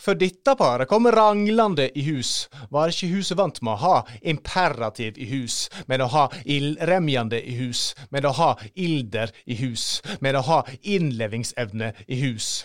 For 0.00 0.18
dette 0.18 0.54
paret 0.58 0.88
kom 0.90 1.08
ranglande 1.12 1.90
i 1.98 2.04
hus, 2.10 2.48
var 2.70 2.92
ikke 2.92 3.10
huset 3.14 3.38
vant 3.40 3.60
med 3.62 3.76
å 3.76 3.82
ha 3.84 3.94
imperativ 4.22 5.18
i 5.20 5.28
hus, 5.30 5.68
men 5.86 6.04
å 6.04 6.10
ha 6.14 6.26
ildremjande 6.44 7.40
i 7.40 7.56
hus, 7.60 7.90
men 8.10 8.28
å 8.28 8.34
ha 8.40 8.50
ilder 8.74 9.32
i 9.46 9.60
hus, 9.62 9.86
men 10.20 10.38
å 10.38 10.44
ha 10.48 10.60
innlevingsevne 10.82 11.94
i 12.08 12.20
hus. 12.24 12.60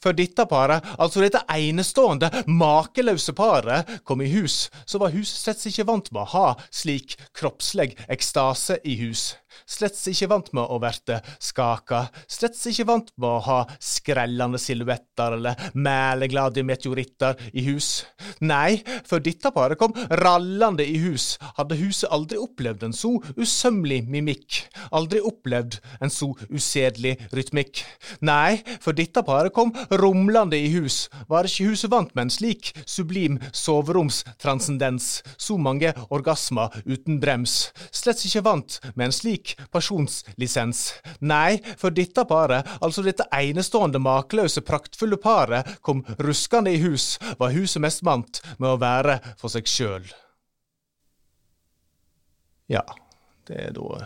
For 0.00 0.16
dette 0.16 0.44
paret, 0.48 0.84
altså 1.00 1.22
dette 1.24 1.42
enestående, 1.54 2.30
makeløse 2.46 3.32
paret, 3.36 3.88
kom 4.04 4.20
i 4.20 4.30
hus, 4.34 4.66
så 4.84 5.00
var 5.00 5.14
huset 5.14 5.40
slett 5.40 5.68
ikke 5.72 5.88
vant 5.88 6.10
med 6.12 6.24
å 6.26 6.32
ha 6.34 6.48
slik 6.68 7.16
kroppsleg 7.36 7.96
ekstase 8.12 8.80
i 8.84 8.98
hus. 9.00 9.30
Sletts 9.68 10.06
ikke 10.10 10.30
vant 10.30 10.50
med 10.56 10.66
å 10.66 10.78
verte 10.82 11.20
skaka, 11.42 12.06
slett 12.30 12.58
ikke 12.70 12.86
vant 12.88 13.10
med 13.16 13.28
å 13.28 13.42
ha 13.46 13.58
skrellende 13.82 14.58
silhuetter 14.60 15.36
eller 15.36 15.70
mæleglade 15.74 16.64
meteoritter 16.66 17.38
i 17.52 17.64
hus. 17.68 18.04
Nei, 18.44 18.80
før 19.06 19.22
dette 19.24 19.52
paret 19.54 19.80
kom 19.80 19.94
rallende 20.20 20.84
i 20.86 20.98
hus, 21.02 21.34
hadde 21.58 21.78
huset 21.80 22.10
aldri 22.12 22.40
opplevd 22.40 22.86
en 22.88 22.96
så 22.96 23.12
usømmelig 23.36 24.02
mimikk, 24.10 24.62
aldri 24.96 25.22
opplevd 25.24 25.78
en 26.00 26.12
så 26.12 26.32
usedelig 26.50 27.16
rytmikk. 27.36 27.84
Nei, 28.26 28.60
før 28.82 28.96
dette 28.98 29.24
paret 29.26 29.54
kom 29.56 29.72
rumlende 29.90 30.58
i 30.58 30.70
hus, 30.74 31.08
var 31.30 31.48
ikke 31.48 31.70
huset 31.70 31.92
vant 31.92 32.14
med 32.14 32.28
en 32.28 32.34
slik 32.34 32.72
sublim 32.84 33.38
soveromstranscendens, 33.56 35.20
så 35.40 35.56
mange 35.60 35.92
orgasmer 36.10 36.74
uten 36.86 37.20
brems, 37.22 37.70
slett 37.94 38.22
ikke 38.26 38.44
vant 38.46 38.78
med 38.94 39.08
en 39.08 39.14
slik 39.14 39.39
pasjonslisens. 39.72 40.82
Nei, 41.20 41.60
for 41.80 41.94
dette 41.94 42.24
paret, 42.28 42.66
altså 42.80 43.04
dette 43.06 43.26
enestående, 43.36 44.00
makeløse, 44.02 44.64
praktfulle 44.66 45.20
paret, 45.20 45.78
kom 45.86 46.02
ruskende 46.18 46.74
i 46.74 46.82
hus, 46.82 47.14
var 47.40 47.54
huset 47.56 47.82
mest 47.84 48.04
vant 48.06 48.42
med 48.58 48.74
å 48.74 48.80
være 48.80 49.20
for 49.40 49.52
seg 49.52 49.68
sjøl. 49.70 50.10
Ja, 52.70 52.84
det 53.50 53.56
er 53.58 53.72
da 53.74 54.04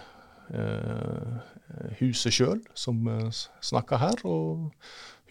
eh, 0.57 1.35
huset 2.01 2.33
sjøl 2.33 2.63
som 2.79 3.03
eh, 3.11 3.43
snakker 3.65 4.01
her, 4.01 4.23
og 4.25 4.71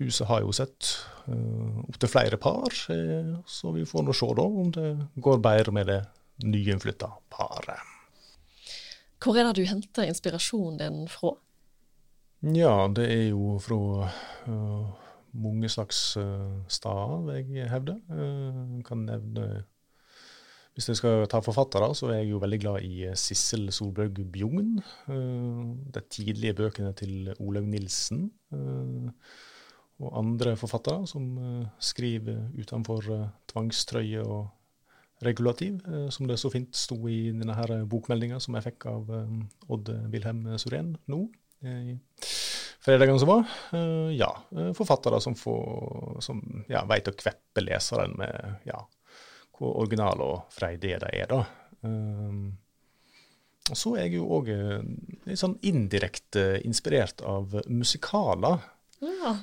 huset 0.02 0.28
har 0.30 0.44
jo 0.44 0.54
sett 0.56 0.92
eh, 1.32 1.80
opptil 1.88 2.12
flere 2.12 2.40
par, 2.42 2.76
eh, 2.94 3.34
så 3.46 3.74
vi 3.76 3.88
får 3.90 4.06
nå 4.06 4.18
se 4.18 4.30
da 4.38 4.46
om 4.46 4.70
det 4.76 4.92
går 5.16 5.42
bedre 5.44 5.76
med 5.76 5.90
det 5.90 6.02
nyinnflytta 6.46 7.10
paret. 7.34 7.93
Hvor 9.24 9.38
er 9.40 9.48
det 9.48 9.62
du 9.62 9.68
henter 9.70 10.10
inspirasjonen 10.10 10.80
din 10.82 11.04
fra? 11.08 11.32
Ja, 12.44 12.90
det 12.92 13.06
er 13.08 13.28
jo 13.30 13.56
fra 13.64 14.10
uh, 14.52 14.88
mange 15.32 15.70
slags 15.72 16.18
uh, 16.20 16.60
steder, 16.68 17.22
vil 17.30 17.54
jeg 17.56 17.72
hevde. 17.72 17.96
Uh, 18.12 18.82
kan 18.84 19.06
nevne 19.08 19.64
Hvis 20.74 20.90
jeg 20.90 20.98
skal 21.00 21.28
ta 21.30 21.40
forfattere, 21.40 21.88
så 21.96 22.10
er 22.10 22.24
jeg 22.24 22.34
jo 22.34 22.42
veldig 22.42 22.60
glad 22.60 22.84
i 22.84 23.08
Sissel 23.16 23.72
Solbjørg 23.72 24.24
Bjugn. 24.34 24.82
de 25.94 26.02
tidlige 26.10 26.54
bøkene 26.54 26.94
til 26.94 27.30
Olaug 27.40 27.68
Nilsen. 27.68 28.32
og 30.00 30.18
andre 30.18 30.56
forfattere 30.58 31.08
som 31.08 31.38
skriver 31.80 32.50
utenfor 32.58 33.30
tvangstrøye 33.48 34.26
og 34.26 34.50
regulativ, 35.26 35.82
eh, 35.88 36.10
som 36.10 36.28
det 36.28 36.38
så 36.42 36.52
fint 36.54 36.76
sto 36.76 36.98
i 37.10 37.32
denne 37.32 37.56
her 37.58 37.84
bokmeldinga 37.90 38.40
som 38.44 38.58
jeg 38.58 38.68
fikk 38.70 38.88
av 38.92 39.12
eh, 39.14 39.38
Odd 39.74 39.92
Wilhelm 40.14 40.46
Suren 40.62 40.96
nå. 41.12 41.26
fredagen 42.84 43.20
som 43.20 43.30
var. 43.30 43.46
Eh, 43.78 44.12
ja, 44.18 44.32
forfattere 44.76 45.22
som, 45.24 45.36
får, 45.36 46.20
som 46.26 46.42
ja, 46.68 46.84
veit 46.90 47.08
å 47.08 47.16
kveppe 47.16 47.64
leseren 47.64 48.18
med 48.20 48.68
ja, 48.68 48.82
hvor 49.56 49.80
originale 49.86 50.28
og 50.28 50.52
freidige 50.52 51.00
de 51.06 51.14
er, 51.22 51.32
da. 51.32 51.46
Og 53.72 53.78
så 53.80 53.94
er 53.96 54.08
jeg 54.08 54.18
jo 54.18 54.28
òg 54.36 54.50
litt 54.52 55.40
sånn 55.40 55.56
indirekte 55.64 56.58
inspirert 56.68 57.24
av 57.24 57.56
musikaler. 57.72 58.64
Ja. 59.04 59.38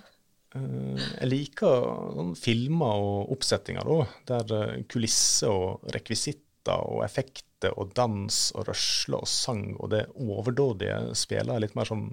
Eh, 0.51 1.03
jeg 1.21 1.31
liker 1.31 1.85
sånn 2.17 2.33
filmer 2.39 3.03
og 3.05 3.35
oppsettinger 3.37 3.87
da, 3.87 3.99
der 4.33 4.55
eh, 4.57 4.81
kulisser 4.91 5.53
og 5.53 5.93
rekvisitter 5.95 6.87
og 6.91 7.05
effekter 7.07 7.77
og 7.79 7.93
dans 7.95 8.41
og 8.57 8.67
rørsle 8.67 9.21
og 9.21 9.31
sang 9.31 9.77
og 9.77 9.93
det 9.95 10.05
overdådige 10.19 11.15
spiller 11.19 11.63
litt 11.63 11.77
mer 11.79 11.89
sånn 11.89 12.09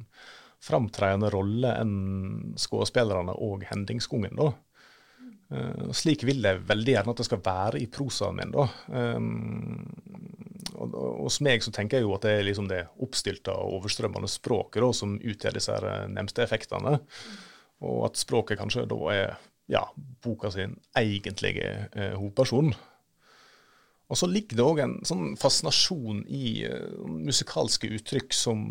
framtredende 0.64 1.32
rolle 1.34 1.74
enn 1.82 2.54
skuespillerne 2.58 3.36
og 3.46 3.66
hendingskongen. 3.70 4.38
da. 4.38 4.54
Uh, 5.48 5.94
slik 5.96 6.26
vil 6.28 6.42
jeg 6.44 6.64
veldig 6.68 6.96
gjerne 6.96 7.14
at 7.14 7.20
det 7.22 7.28
skal 7.28 7.44
være 7.46 7.80
i 7.80 7.86
prosaen 7.94 8.40
min. 8.40 8.56
da. 8.56 8.66
Hos 10.98 11.38
meg 11.46 11.62
så 11.64 11.72
tenker 11.76 12.02
jeg 12.02 12.08
jo 12.08 12.16
at 12.18 12.26
det 12.26 12.34
er 12.40 12.48
liksom 12.50 12.68
det 12.72 12.82
oppstilte 13.06 13.54
og 13.54 13.78
overstrømmende 13.78 14.32
språket 14.34 14.82
da, 14.84 14.90
som 14.98 15.14
utgjør 15.22 15.60
disse 15.60 15.78
nevnte 16.18 16.44
effektene. 16.44 16.98
Mm 16.98 17.46
og 17.86 18.08
at 18.10 18.20
språket 18.20 18.60
kanskje 18.60 18.88
da 18.90 19.00
er 19.14 19.34
ja, 19.72 19.84
boka 20.24 20.52
sin 20.54 20.78
egentlige 20.98 21.90
eh, 21.92 22.14
hovedperson. 22.16 22.72
Og 24.08 24.16
så 24.16 24.30
ligger 24.32 24.56
det 24.56 24.64
òg 24.64 24.82
en 24.84 24.94
sånn 25.08 25.34
fascinasjon 25.40 26.22
i 26.32 26.64
uh, 26.64 27.04
musikalske 27.04 27.90
uttrykk 27.98 28.36
som 28.36 28.62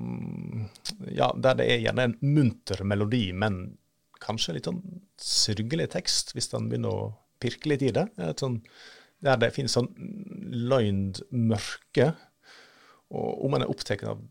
Ja, 1.12 1.28
der 1.36 1.58
det 1.58 1.66
er 1.68 1.82
gjerne 1.84 2.06
en 2.08 2.16
munter 2.24 2.80
melodi, 2.88 3.26
men 3.36 3.76
kanskje 4.22 4.56
litt 4.56 4.70
sånn 4.70 4.80
sørgelig 5.20 5.90
tekst, 5.92 6.32
hvis 6.32 6.48
den 6.54 6.70
begynner 6.70 6.94
å 6.94 7.10
pirke 7.42 7.68
litt 7.68 7.84
i 7.84 7.92
det. 7.92 8.06
Sånn, 8.40 8.62
der 9.20 9.36
det 9.42 9.52
finnes 9.52 9.76
sånn 9.76 9.90
løgnd 10.72 11.20
mørke. 11.36 12.14
Og 13.12 13.44
om 13.44 13.58
en 13.58 13.66
er 13.66 13.70
opptatt 13.70 14.06
av 14.08 14.24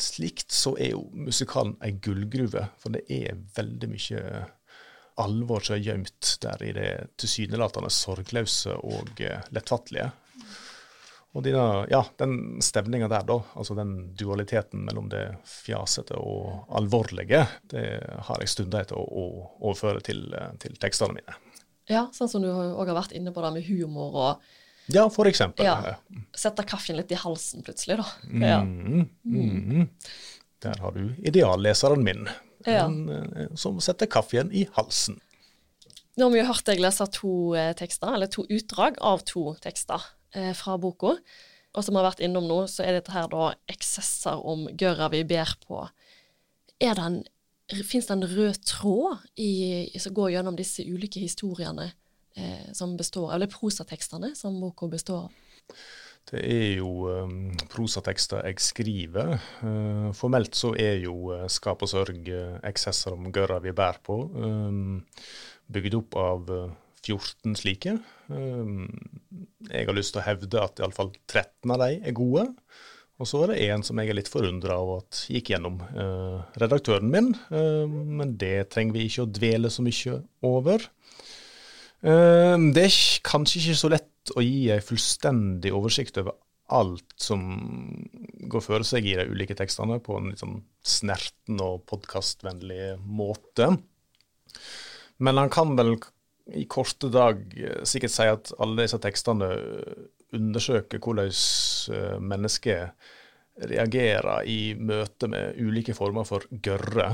slikt 0.00 0.52
så 0.52 0.74
er 0.78 0.94
jo 0.94 1.06
musikalen 1.12 1.76
ei 1.84 1.94
gullgruve, 2.02 2.66
for 2.80 2.94
det 2.94 3.04
er 3.12 3.40
veldig 3.56 3.90
mye 3.92 4.22
alvor 5.20 5.64
som 5.64 5.76
er 5.76 5.84
gjemt 5.84 6.36
der 6.42 6.64
i 6.64 6.72
det 6.76 6.90
tilsynelatende 7.20 7.90
sorgløse 7.92 8.76
og 8.80 9.20
eh, 9.20 9.42
lettfattelige. 9.52 10.10
Og 11.32 11.44
dine, 11.46 11.62
ja, 11.88 12.02
den 12.20 12.60
stevninga 12.60 13.08
der, 13.08 13.24
da, 13.24 13.38
altså 13.56 13.76
den 13.76 13.92
dualiteten 14.20 14.82
mellom 14.84 15.08
det 15.12 15.24
fjasete 15.48 16.18
og 16.20 16.66
alvorlige, 16.76 17.46
det 17.72 17.86
har 18.28 18.42
jeg 18.42 18.52
stunder 18.52 18.84
etter 18.84 19.00
å 19.00 19.24
overføre 19.62 20.02
til, 20.04 20.26
eh, 20.36 20.50
til, 20.60 20.76
tekstene 20.80 21.16
mine. 21.16 21.38
Ja, 21.90 22.06
sånn 22.14 22.28
som 22.30 22.44
du 22.44 22.50
òg 22.52 22.84
har 22.84 22.98
vært 22.98 23.16
inne 23.16 23.32
på 23.34 23.42
det 23.44 23.54
med 23.56 23.66
humor 23.66 24.18
og 24.26 24.52
ja, 24.86 25.06
for 25.10 25.28
eksempel. 25.30 25.66
Ja. 25.66 25.96
Sette 26.34 26.64
kaffen 26.66 26.98
litt 26.98 27.12
i 27.12 27.18
halsen 27.18 27.62
plutselig, 27.66 28.00
da. 28.00 28.06
Mm, 28.26 28.46
ja. 28.46 28.60
mm. 29.24 29.88
Der 30.62 30.78
har 30.82 30.94
du 30.94 31.14
idealleseren 31.26 32.04
min, 32.06 32.28
ja. 32.66 32.86
en, 32.86 33.50
som 33.58 33.80
setter 33.82 34.10
kaffen 34.10 34.52
i 34.54 34.66
halsen. 34.76 35.18
Nå 36.16 36.26
har 36.26 36.34
vi 36.34 36.42
jo 36.42 36.48
hørt 36.50 36.68
deg 36.68 36.82
lese 36.82 37.06
to 37.14 37.32
eh, 37.56 37.72
tekster, 37.78 38.12
eller 38.14 38.28
to 38.30 38.44
utdrag 38.52 38.98
av 39.00 39.24
to 39.28 39.54
tekster 39.64 40.02
eh, 40.36 40.52
fra 40.56 40.76
boka. 40.80 41.16
Og 41.72 41.84
som 41.84 41.94
vi 41.94 42.02
har 42.02 42.10
vært 42.10 42.20
innom 42.24 42.44
nå, 42.48 42.58
så 42.68 42.84
er 42.84 42.98
dette 42.98 43.14
her 43.14 43.30
da 43.32 43.52
eksesser 43.72 44.42
om 44.48 44.66
gørra 44.78 45.08
vi 45.14 45.22
ber 45.24 45.54
på. 45.64 45.86
Er 46.82 46.98
det 46.98 47.06
en, 47.06 47.22
Fins 47.88 48.04
det 48.04 48.12
en 48.12 48.26
rød 48.28 48.58
tråd 48.68 49.22
i, 49.40 49.88
som 49.96 50.12
går 50.12 50.34
gjennom 50.34 50.56
disse 50.58 50.84
ulike 50.84 51.22
historiene? 51.22 51.86
Eh, 52.36 52.70
som 52.72 52.96
består, 52.96 53.32
eller 53.34 53.50
prosatekstene 53.52 54.34
som 54.38 54.60
boka 54.60 54.88
består 54.92 55.26
av? 55.26 55.42
Det 56.30 56.38
er 56.38 56.68
jo 56.78 57.08
um, 57.10 57.50
prosatekster 57.72 58.44
jeg 58.46 58.62
skriver. 58.62 59.34
Uh, 59.62 60.12
formelt 60.16 60.54
så 60.56 60.70
er 60.78 61.00
jo 61.02 61.32
uh, 61.32 61.48
Skap 61.50 61.82
og 61.82 61.90
sørg 61.90 62.30
uh, 62.30 62.60
eksesser 62.68 63.16
om 63.16 63.32
gørra 63.34 63.58
vi 63.64 63.74
bærer 63.74 63.98
på, 64.06 64.20
um, 64.30 65.02
bygd 65.72 65.98
opp 65.98 66.18
av 66.22 66.54
14 67.02 67.58
slike. 67.58 67.96
Um, 68.30 68.86
jeg 69.66 69.88
har 69.88 69.98
lyst 69.98 70.14
til 70.14 70.22
å 70.22 70.26
hevde 70.28 70.62
at 70.62 70.80
iallfall 70.80 71.10
13 71.26 71.74
av 71.74 71.82
de 71.82 71.98
er 71.98 72.16
gode. 72.16 72.46
Og 73.20 73.28
så 73.28 73.42
er 73.42 73.52
det 73.52 73.64
én 73.66 73.82
som 73.86 73.98
jeg 74.00 74.10
er 74.10 74.18
litt 74.18 74.30
forundra 74.30 74.78
over 74.82 75.02
at 75.02 75.26
gikk 75.30 75.52
gjennom 75.52 75.76
redaktøren 76.58 77.06
min. 77.12 77.28
men 77.52 78.32
det 78.40 78.72
trenger 78.72 78.96
vi 78.96 79.04
ikke 79.06 79.26
å 79.26 79.30
dvele 79.30 79.70
så 79.70 79.84
mye 79.84 80.16
over. 80.48 80.88
Ehm, 82.02 82.70
det 82.74 82.86
er 82.88 82.96
kanskje 83.26 83.60
ikke 83.60 83.78
så 83.78 83.90
lett 83.92 84.32
å 84.34 84.42
gi 84.42 84.70
en 84.74 84.82
fullstendig 84.84 85.72
oversikt 85.74 86.18
over 86.22 86.38
alt 86.72 87.14
som 87.20 87.42
går 88.50 88.64
for 88.64 88.86
seg 88.86 89.06
i 89.06 89.16
de 89.18 89.26
ulike 89.28 89.56
tekstene, 89.58 90.00
på 90.02 90.16
en 90.18 90.30
litt 90.30 90.42
sånn 90.42 90.62
snerten 90.82 91.60
og 91.62 91.84
podkastvennlig 91.90 92.96
måte. 93.04 93.68
Men 95.22 95.38
han 95.38 95.52
kan 95.52 95.76
vel 95.78 95.96
i 96.58 96.64
korte 96.70 97.10
dag 97.12 97.42
eh, 97.54 97.82
sikkert 97.86 98.14
si 98.14 98.26
at 98.26 98.54
alle 98.58 98.86
disse 98.86 98.98
tekstene 99.02 99.50
undersøker 100.34 101.02
hvordan 101.02 101.28
eh, 101.30 102.16
mennesket 102.18 103.12
reagerer 103.68 104.48
i 104.48 104.72
møte 104.74 105.28
med 105.30 105.60
ulike 105.60 105.94
former 105.94 106.24
for 106.26 106.46
gørre. 106.64 107.10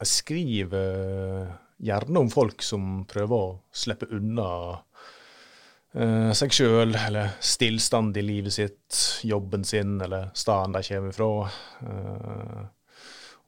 Jeg 0.00 0.12
skriver 0.14 1.50
gjerne 1.80 2.20
om 2.20 2.30
folk 2.32 2.62
som 2.64 3.04
prøver 3.08 3.36
å 3.36 3.58
slippe 3.72 4.08
unna 4.14 4.48
uh, 5.96 6.32
seg 6.36 6.54
sjøl, 6.54 6.94
eller 6.94 7.32
stillstand 7.44 8.16
i 8.20 8.24
livet 8.24 8.56
sitt, 8.56 8.98
jobben 9.26 9.64
sin, 9.66 9.98
eller 10.04 10.30
staden 10.36 10.76
de 10.76 10.84
kommer 10.86 11.16
fra. 11.16 11.30
Uh, 11.84 12.60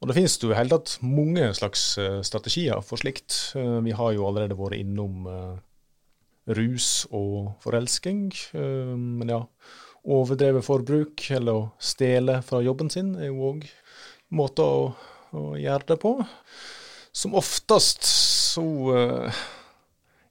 og 0.01 0.09
det 0.09 0.17
finnes 0.17 0.35
jo 0.41 0.51
i 0.51 0.57
hele 0.57 0.73
tatt 0.75 0.97
mange 1.05 1.51
slags 1.55 1.85
uh, 2.01 2.19
strategier 2.25 2.81
for 2.83 2.99
slikt. 2.99 3.55
vi 3.55 3.93
har 3.95 4.15
jo 4.15 4.27
allerede 4.27 4.59
vært 4.59 4.81
innom 4.81 5.29
rus 6.43 7.05
og 7.15 7.53
forelsking, 7.63 8.25
men 8.51 9.29
ja. 9.31 9.39
overdrevet 10.03 10.65
forbruk 10.65 11.23
eller 11.31 11.55
å 11.55 11.69
stjele 11.79 12.41
fra 12.43 12.59
jobben 12.65 12.91
sin 12.91 13.13
er 13.15 13.29
jo 13.29 13.53
òg 13.53 13.63
måter 14.35 14.67
å, 14.67 14.87
å, 15.31 15.43
gjøre 15.59 15.93
det 15.93 15.99
på. 16.03 16.17
Som 17.13 17.35
oftest 17.37 18.07
så 18.07 18.63
uh, 18.63 19.43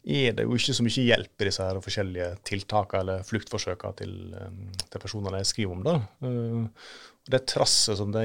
er 0.03 0.35
det 0.35 0.47
jo 0.49 0.57
ikke 0.59 0.75
så 0.75 0.83
mye 0.83 1.05
hjelp 1.07 1.45
i 1.45 1.47
disse 1.47 1.63
her 1.63 1.79
forskjellige 1.85 2.29
tiltakene 2.49 3.05
eller 3.05 3.27
fluktforsøkene 3.29 3.99
til, 4.01 4.17
um, 4.35 4.65
til 4.83 5.03
personene 5.05 5.43
jeg 5.45 5.51
skriver 5.53 5.77
om. 5.77 5.85
da. 5.87 5.95
Uh, 6.27 7.13
det 7.31 7.45
trasset 7.47 8.01
som 8.01 8.11
de 8.11 8.25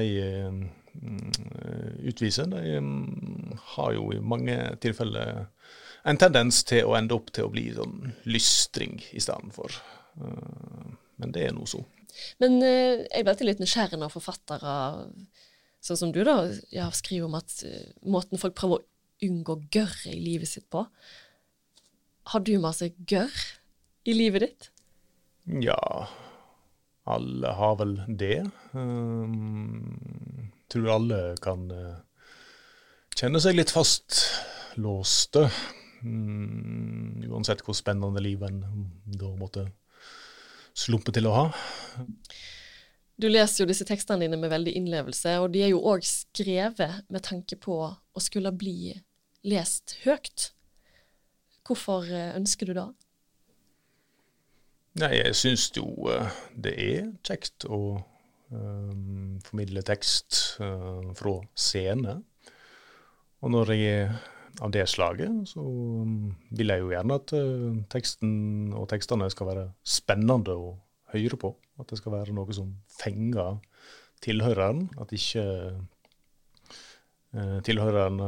utviser, 2.10 2.48
de 2.50 2.80
um, 2.82 3.52
har 3.76 3.92
jo 3.94 4.08
i 4.10 4.18
mange 4.18 4.56
tilfeller 4.82 5.44
en 6.08 6.18
tendens 6.18 6.64
til 6.66 6.88
å 6.88 6.96
ende 6.98 7.14
opp 7.14 7.30
til 7.30 7.46
å 7.46 7.52
bli 7.52 7.68
sånn 7.76 8.10
lystring 8.26 8.96
i 9.14 9.22
stedet 9.22 9.54
for. 9.54 9.70
Men 10.18 11.34
det 11.34 11.44
er 11.46 11.54
nå 11.54 11.68
så. 11.70 11.84
Men 12.42 12.58
jeg 12.64 13.26
ble 13.26 13.46
litt 13.46 13.62
nysgjerrig 13.62 14.00
når 14.00 14.14
forfattere 14.16 14.74
sånn 15.84 16.00
som 16.00 16.12
du 16.14 16.22
da 16.26 16.40
ja, 16.74 16.88
skriver 16.94 17.28
om 17.28 17.36
at 17.38 17.62
måten 18.02 18.40
folk 18.40 18.56
prøver 18.58 18.80
å 18.80 19.28
unngå 19.28 19.58
gørr 19.74 19.94
i 20.10 20.18
livet 20.20 20.50
sitt 20.50 20.68
på, 20.72 20.84
har 22.28 22.44
du 22.44 22.54
masse 22.60 22.90
gørr 23.08 23.44
i 24.08 24.14
livet 24.16 24.44
ditt? 24.44 24.68
Ja, 25.64 26.08
alle 27.08 27.52
har 27.56 27.78
vel 27.80 27.94
det. 28.20 28.42
Um, 28.76 30.50
tror 30.68 30.90
alle 30.98 31.20
kan 31.40 31.70
uh, 31.72 31.96
kjenne 33.16 33.40
seg 33.40 33.56
litt 33.56 33.72
fastlåste. 33.72 35.46
Um, 36.04 37.24
uansett 37.30 37.64
hvor 37.64 37.76
spennende 37.76 38.22
livet 38.22 38.52
en 38.52 38.90
da 39.08 39.32
måtte 39.40 39.70
slumpe 40.76 41.14
til 41.16 41.30
å 41.30 41.36
ha. 41.38 41.46
Du 43.18 43.26
leser 43.26 43.64
jo 43.64 43.66
disse 43.66 43.86
tekstene 43.86 44.26
dine 44.26 44.38
med 44.38 44.52
veldig 44.52 44.76
innlevelse, 44.78 45.32
og 45.42 45.50
de 45.54 45.64
er 45.66 45.72
jo 45.72 45.82
òg 45.90 46.04
skrevet 46.06 47.02
med 47.10 47.24
tanke 47.26 47.58
på 47.58 47.80
å 47.90 48.22
skulle 48.22 48.52
bli 48.54 48.92
lest 49.48 49.96
høyt. 50.04 50.52
Hvorfor 51.66 52.06
eh, 52.06 52.36
ønsker 52.38 52.70
du 52.70 52.76
det? 52.78 52.86
Nei, 55.02 55.12
jeg 55.18 55.34
syns 55.38 55.66
jo 55.76 55.84
uh, 56.10 56.30
det 56.58 56.72
er 56.78 57.10
kjekt 57.26 57.66
å 57.66 57.98
um, 58.50 59.36
formidle 59.46 59.82
tekst 59.86 60.58
uh, 60.62 61.10
fra 61.18 61.36
scene. 61.58 62.16
Og 63.42 63.54
når 63.54 63.74
jeg 63.74 63.92
er 63.98 64.16
av 64.64 64.72
det 64.74 64.88
slaget, 64.90 65.44
så 65.52 65.62
um, 65.62 66.32
vil 66.50 66.72
jeg 66.72 66.82
jo 66.82 66.90
gjerne 66.94 67.18
at 67.20 67.34
uh, 67.36 67.78
teksten 67.92 68.32
og 68.74 68.88
tekstene 68.90 69.28
skal 69.30 69.52
være 69.52 69.66
spennende 69.86 70.56
å 70.56 70.72
høre 71.12 71.38
på. 71.40 71.52
At 71.80 71.90
det 71.90 72.00
skal 72.00 72.14
være 72.16 72.34
noe 72.36 72.56
som 72.56 72.72
fenger 72.98 73.60
tilhøreren. 74.24 74.88
At 75.00 75.12
ikke 75.14 75.44
tilhøreren 77.64 78.20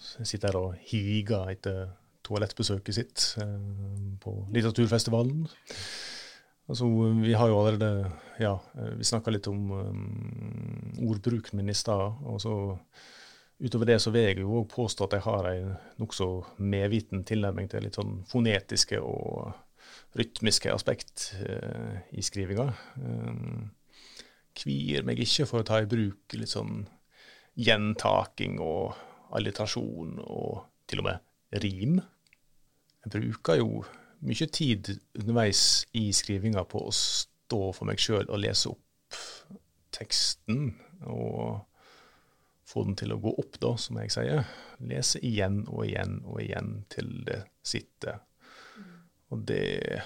sitter 0.00 0.48
her 0.48 0.58
og 0.58 0.78
higer 0.88 1.52
etter 1.52 1.86
toalettbesøket 2.26 2.96
sitt 2.96 3.24
eh, 3.42 4.14
på 4.22 4.36
litteraturfestivalen. 4.54 5.46
Altså, 6.66 6.88
vi 7.22 7.34
har 7.38 7.50
jo 7.50 7.60
allerede 7.60 8.10
Ja, 8.42 8.56
eh, 8.78 8.96
vi 8.98 9.06
snakka 9.06 9.32
litt 9.32 9.46
om 9.50 9.70
um, 9.70 10.96
ordbruken 11.08 11.56
min 11.56 11.70
i 11.70 11.76
stad. 11.76 12.18
og 12.24 12.40
så 12.40 12.56
Utover 13.56 13.86
det 13.88 14.02
så 14.02 14.10
vil 14.12 14.26
jeg 14.26 14.42
jo 14.42 14.58
òg 14.58 14.66
påstå 14.68 15.06
at 15.06 15.14
jeg 15.16 15.24
har 15.24 15.46
en 15.48 15.68
nokså 15.96 16.26
medviten 16.60 17.22
tilnærming 17.24 17.70
til 17.72 17.86
litt 17.86 17.96
sånn 17.96 18.18
fonetiske 18.28 18.98
og 19.00 19.54
rytmiske 20.16 20.72
aspekt 20.72 21.32
uh, 21.42 21.98
i 22.12 22.24
skrivinga. 22.24 22.70
Kvir 22.96 23.66
kvier 24.56 25.04
meg 25.04 25.20
ikke 25.20 25.44
for 25.48 25.60
å 25.60 25.68
ta 25.68 25.82
i 25.82 25.88
bruk 25.90 26.32
litt 26.38 26.52
sånn 26.54 26.86
gjentaking 27.60 28.60
og 28.64 28.96
alliterasjon 29.36 30.16
og 30.22 30.62
til 30.88 31.02
og 31.02 31.08
med 31.10 31.60
rim. 31.64 31.98
Jeg 33.04 33.12
bruker 33.12 33.60
jo 33.60 33.84
mye 34.26 34.48
tid 34.48 34.94
underveis 35.18 35.60
i 35.96 36.08
skrivinga 36.16 36.64
på 36.68 36.86
å 36.88 36.94
stå 36.94 37.60
for 37.76 37.88
meg 37.88 38.00
sjøl 38.00 38.24
og 38.26 38.40
lese 38.42 38.72
opp 38.72 39.18
teksten. 39.96 40.74
Og 41.06 41.60
få 42.66 42.84
den 42.88 42.96
til 42.98 43.14
å 43.14 43.20
gå 43.22 43.32
opp, 43.38 43.58
da, 43.62 43.74
som 43.80 44.00
jeg 44.02 44.12
sier. 44.14 44.46
Lese 44.90 45.20
igjen 45.24 45.62
og 45.68 45.84
igjen 45.86 46.18
og 46.24 46.40
igjen 46.42 46.72
til 46.92 47.12
det 47.28 47.42
sitter. 47.66 48.20
Og 49.34 49.42
det 49.48 50.02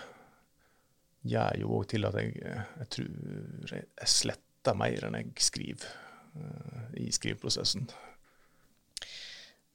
gjør 1.28 1.58
jo 1.60 1.72
òg 1.76 1.88
til 1.92 2.08
at 2.08 2.16
jeg, 2.16 2.36
jeg 2.40 2.86
tror 2.94 3.74
jeg 3.74 4.08
sletter 4.08 4.78
mer 4.78 5.08
enn 5.08 5.18
jeg 5.18 5.44
skriver 5.44 5.90
uh, 6.36 6.86
i 6.96 7.10
skriveprosessen. 7.12 7.90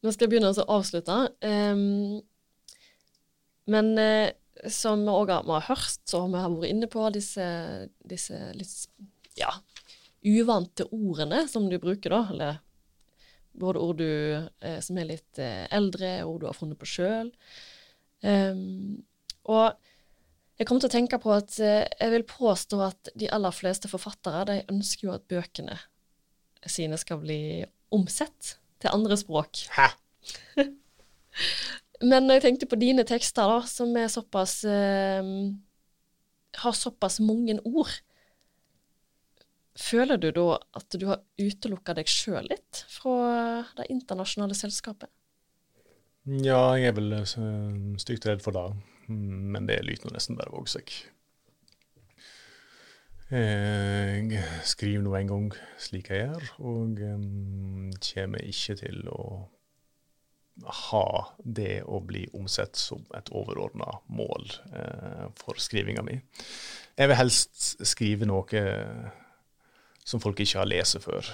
Nå 0.01 0.13
skal 0.13 0.25
jeg 0.25 0.34
begynne 0.34 0.53
å 0.53 0.67
avslutte. 0.77 1.19
Um, 1.45 2.21
men 3.69 3.93
uh, 3.97 4.29
som 4.71 5.05
vi 5.05 5.13
òg 5.13 5.34
har, 5.34 5.67
hørt, 5.69 6.01
så 6.10 6.25
har 6.25 6.49
vi 6.49 6.60
vært 6.60 6.71
inne 6.71 6.89
på 6.91 7.05
disse, 7.13 7.45
disse 8.08 8.39
litt 8.58 8.75
ja, 9.38 9.51
uvante 10.25 10.88
ordene 10.93 11.45
som 11.51 11.67
du 11.69 11.77
bruker, 11.81 12.13
da. 12.13 12.21
Eller 12.34 12.62
både 13.55 13.81
ord 13.81 13.99
du, 14.01 14.12
eh, 14.62 14.79
som 14.84 14.97
er 14.99 15.10
litt 15.13 15.41
eh, 15.41 15.65
eldre, 15.75 16.17
ord 16.27 16.41
du 16.43 16.47
har 16.49 16.58
funnet 16.58 16.79
på 16.79 16.89
sjøl. 16.89 17.31
Um, 18.25 18.29
ehm, 18.31 19.03
og 19.51 19.75
jeg 20.55 20.69
kom 20.69 20.79
til 20.79 20.88
å 20.88 20.93
tenke 20.93 21.19
på 21.19 21.34
at 21.36 21.58
eh, 21.60 21.84
jeg 21.99 22.13
vil 22.13 22.25
påstå 22.29 22.79
at 22.86 23.12
de 23.19 23.27
aller 23.34 23.55
fleste 23.55 23.91
forfattere 23.91 24.45
de 24.47 24.62
ønsker 24.71 25.10
jo 25.10 25.15
at 25.15 25.27
bøkene 25.27 25.75
sine 26.65 26.97
skal 26.97 27.19
bli 27.21 27.65
omsett 27.93 28.55
til 28.81 28.93
andre 28.93 29.17
språk. 29.19 29.65
Hæ? 29.75 29.89
Men 32.10 32.25
når 32.25 32.39
jeg 32.39 32.45
tenkte 32.47 32.69
på 32.71 32.79
dine 32.79 33.05
tekster, 33.08 33.51
da, 33.51 33.60
som 33.67 33.91
er 33.99 34.10
såpass 34.12 34.63
eh, 34.67 35.27
Har 36.63 36.75
såpass 36.75 37.19
mange 37.19 37.60
ord. 37.67 37.91
Føler 39.75 40.17
du 40.17 40.29
da 40.31 40.55
at 40.79 40.95
du 40.95 41.03
har 41.10 41.19
utelukka 41.36 41.97
deg 41.97 42.08
sjøl 42.08 42.47
litt 42.47 42.86
fra 42.88 43.65
det 43.75 43.89
internasjonale 43.91 44.55
selskapet? 44.55 45.12
Ja, 46.25 46.71
jeg 46.79 46.89
er 46.89 46.95
vel 46.95 47.12
uh, 47.19 47.97
stygt 48.01 48.25
redd 48.25 48.39
for 48.41 48.55
det. 48.55 48.69
Men 49.07 49.67
det 49.69 49.83
lyter 49.85 50.13
nesten 50.13 50.37
bare 50.39 50.53
våge 50.53 50.77
seg. 50.77 50.93
Jeg 53.25 54.41
skriver 54.69 55.01
nå 55.01 55.15
en 55.17 55.31
gang 55.31 55.45
slik 55.81 56.11
jeg 56.13 56.27
gjør, 56.27 56.49
og 56.61 56.99
um, 57.01 57.89
kommer 58.05 58.45
ikke 58.45 58.77
til 58.83 59.01
å 59.09 59.23
ha 60.85 61.07
det 61.41 61.81
å 61.83 61.99
bli 62.05 62.23
omsett 62.37 62.77
som 62.79 63.01
et 63.17 63.31
overordna 63.35 63.97
mål 64.13 64.45
uh, 64.71 65.25
for 65.41 65.57
skrivinga 65.59 66.05
mi. 66.05 66.19
Jeg 66.95 67.11
vil 67.11 67.19
helst 67.19 67.65
skrive 67.83 68.29
noe 68.29 68.61
som 70.05 70.21
folk 70.21 70.39
ikke 70.39 70.61
har 70.61 70.69
lest 70.69 71.01
før. 71.03 71.27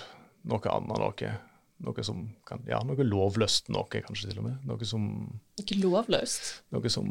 Noe 0.48 0.72
annet 0.72 1.04
noe. 1.04 1.36
Noe 1.82 2.04
som 2.06 2.26
kan, 2.46 2.62
ja, 2.70 2.78
noe 2.86 3.06
lovløst 3.06 3.72
noe, 3.74 4.02
kanskje 4.06 4.30
til 4.30 4.42
og 4.44 4.48
med. 4.50 4.60
Noe 4.70 4.88
som 4.88 5.06
Ikke 5.62 5.80
lovløst? 5.82 6.52
Noe 6.76 6.92
som 6.94 7.08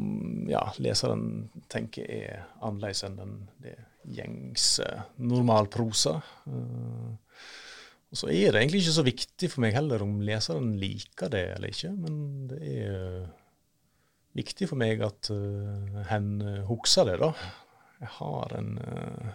ja, 0.47 0.63
leseren 0.79 1.25
tenker 1.71 2.07
er 2.07 2.45
annerledes 2.61 3.03
enn 3.07 3.19
den, 3.19 3.33
det 3.63 3.75
gjengse 4.15 4.87
normalprosa. 5.19 6.15
Uh, 6.47 7.11
og 8.11 8.19
så 8.19 8.31
er 8.31 8.51
det 8.51 8.61
egentlig 8.61 8.81
ikke 8.83 8.95
så 8.95 9.07
viktig 9.07 9.51
for 9.51 9.63
meg 9.63 9.75
heller 9.75 10.03
om 10.03 10.17
leseren 10.25 10.73
liker 10.79 11.31
det 11.31 11.45
eller 11.57 11.71
ikke, 11.71 11.93
men 11.95 12.17
det 12.51 12.63
er 12.71 12.97
uh, 13.21 13.29
viktig 14.39 14.71
for 14.71 14.79
meg 14.79 15.03
at 15.05 15.31
uh, 15.35 16.01
hen 16.09 16.33
husker 16.71 17.11
det, 17.11 17.19
da. 17.21 17.31
Jeg 18.01 18.15
har 18.17 18.57
en 18.57 18.75
uh, 18.81 19.31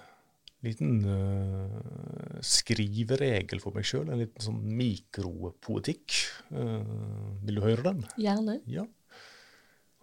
liten 0.66 2.40
skriveregel 2.44 3.62
for 3.62 3.76
meg 3.76 3.86
sjøl, 3.88 4.10
en 4.10 4.20
liten 4.22 4.44
sånn 4.44 4.60
mikropoetikk. 4.78 6.18
vil 6.50 7.58
du 7.58 7.64
høre 7.64 7.88
den? 7.90 8.04
Gjerne. 8.20 8.58
Ja. 8.70 8.86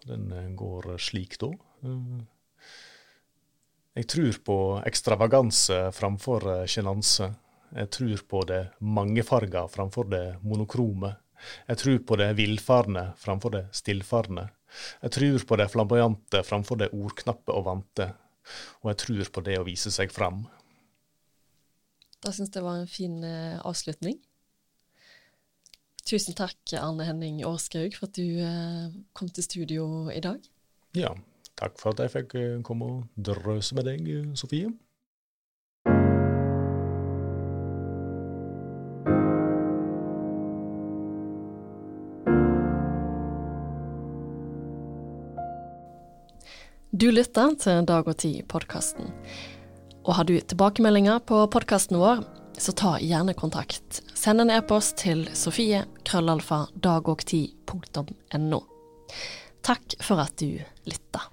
Den 0.07 0.55
går 0.59 0.95
slik 0.99 1.37
da. 1.39 1.53
Jeg 3.93 4.09
tror 4.09 4.39
på 4.47 4.57
ekstravaganse 4.89 5.79
framfor 5.93 6.65
sjenanse. 6.65 7.29
Jeg 7.73 7.89
tror 7.93 8.23
på 8.29 8.41
det 8.49 8.63
mangefarga 8.81 9.67
framfor 9.69 10.09
det 10.09 10.25
monokrome. 10.41 11.13
Jeg 11.67 11.79
tror 11.81 12.01
på 12.07 12.17
det 12.21 12.29
villfarne 12.37 13.05
framfor 13.19 13.53
det 13.55 13.63
stillfarne. 13.75 14.47
Jeg 15.03 15.13
tror 15.17 15.45
på 15.47 15.57
det 15.61 15.69
flamboyante 15.73 16.41
framfor 16.45 16.81
det 16.81 16.91
ordknappe 16.93 17.53
og 17.53 17.65
vante. 17.67 18.09
Og 18.83 18.91
jeg 18.91 19.01
tror 19.05 19.31
på 19.35 19.43
det 19.47 19.57
å 19.59 19.65
vise 19.67 19.91
seg 19.93 20.13
fram. 20.13 20.43
Da 22.23 22.31
syns 22.31 22.49
jeg 22.49 22.57
det 22.59 22.65
var 22.65 22.79
en 22.79 22.89
fin 22.89 23.17
eh, 23.27 23.59
avslutning. 23.67 24.19
Tusen 26.03 26.35
takk, 26.35 26.59
Arne 26.75 27.05
Henning 27.07 27.41
Årskaug, 27.47 27.95
for 27.95 28.09
at 28.09 28.17
du 28.19 28.39
eh, 28.43 28.95
kom 29.15 29.31
til 29.31 29.45
studio 29.45 29.85
i 30.11 30.19
dag. 30.23 30.43
Ja, 30.99 31.13
takk 31.59 31.79
for 31.79 31.93
at 31.93 32.03
jeg 32.03 32.13
fikk 32.13 32.35
uh, 32.37 32.63
komme 32.65 32.89
og 32.89 33.21
drøse 33.29 33.75
med 33.77 33.87
deg, 33.87 34.09
Sofie. 34.37 34.69
Du 46.93 47.07
lytter 47.09 47.55
til 47.57 47.87
Dag 47.89 48.05
og 48.05 48.19
Tid-podkasten. 48.21 49.07
Og 50.05 50.11
har 50.13 50.27
du 50.29 50.35
tilbakemeldinger 50.37 51.23
på 51.25 51.39
podkasten 51.49 51.97
vår, 51.97 52.21
så 52.53 52.75
ta 52.77 52.91
gjerne 53.01 53.33
kontakt. 53.33 54.03
Send 54.13 54.43
en 54.43 54.53
e-post 54.53 54.99
til 55.01 55.25
sofie 55.33 55.79
krøllalfa 56.05 56.67
dagogti.no. 56.85 58.61
Takk 59.65 59.97
for 60.05 60.21
at 60.21 60.37
du 60.37 60.61
lytta. 60.85 61.32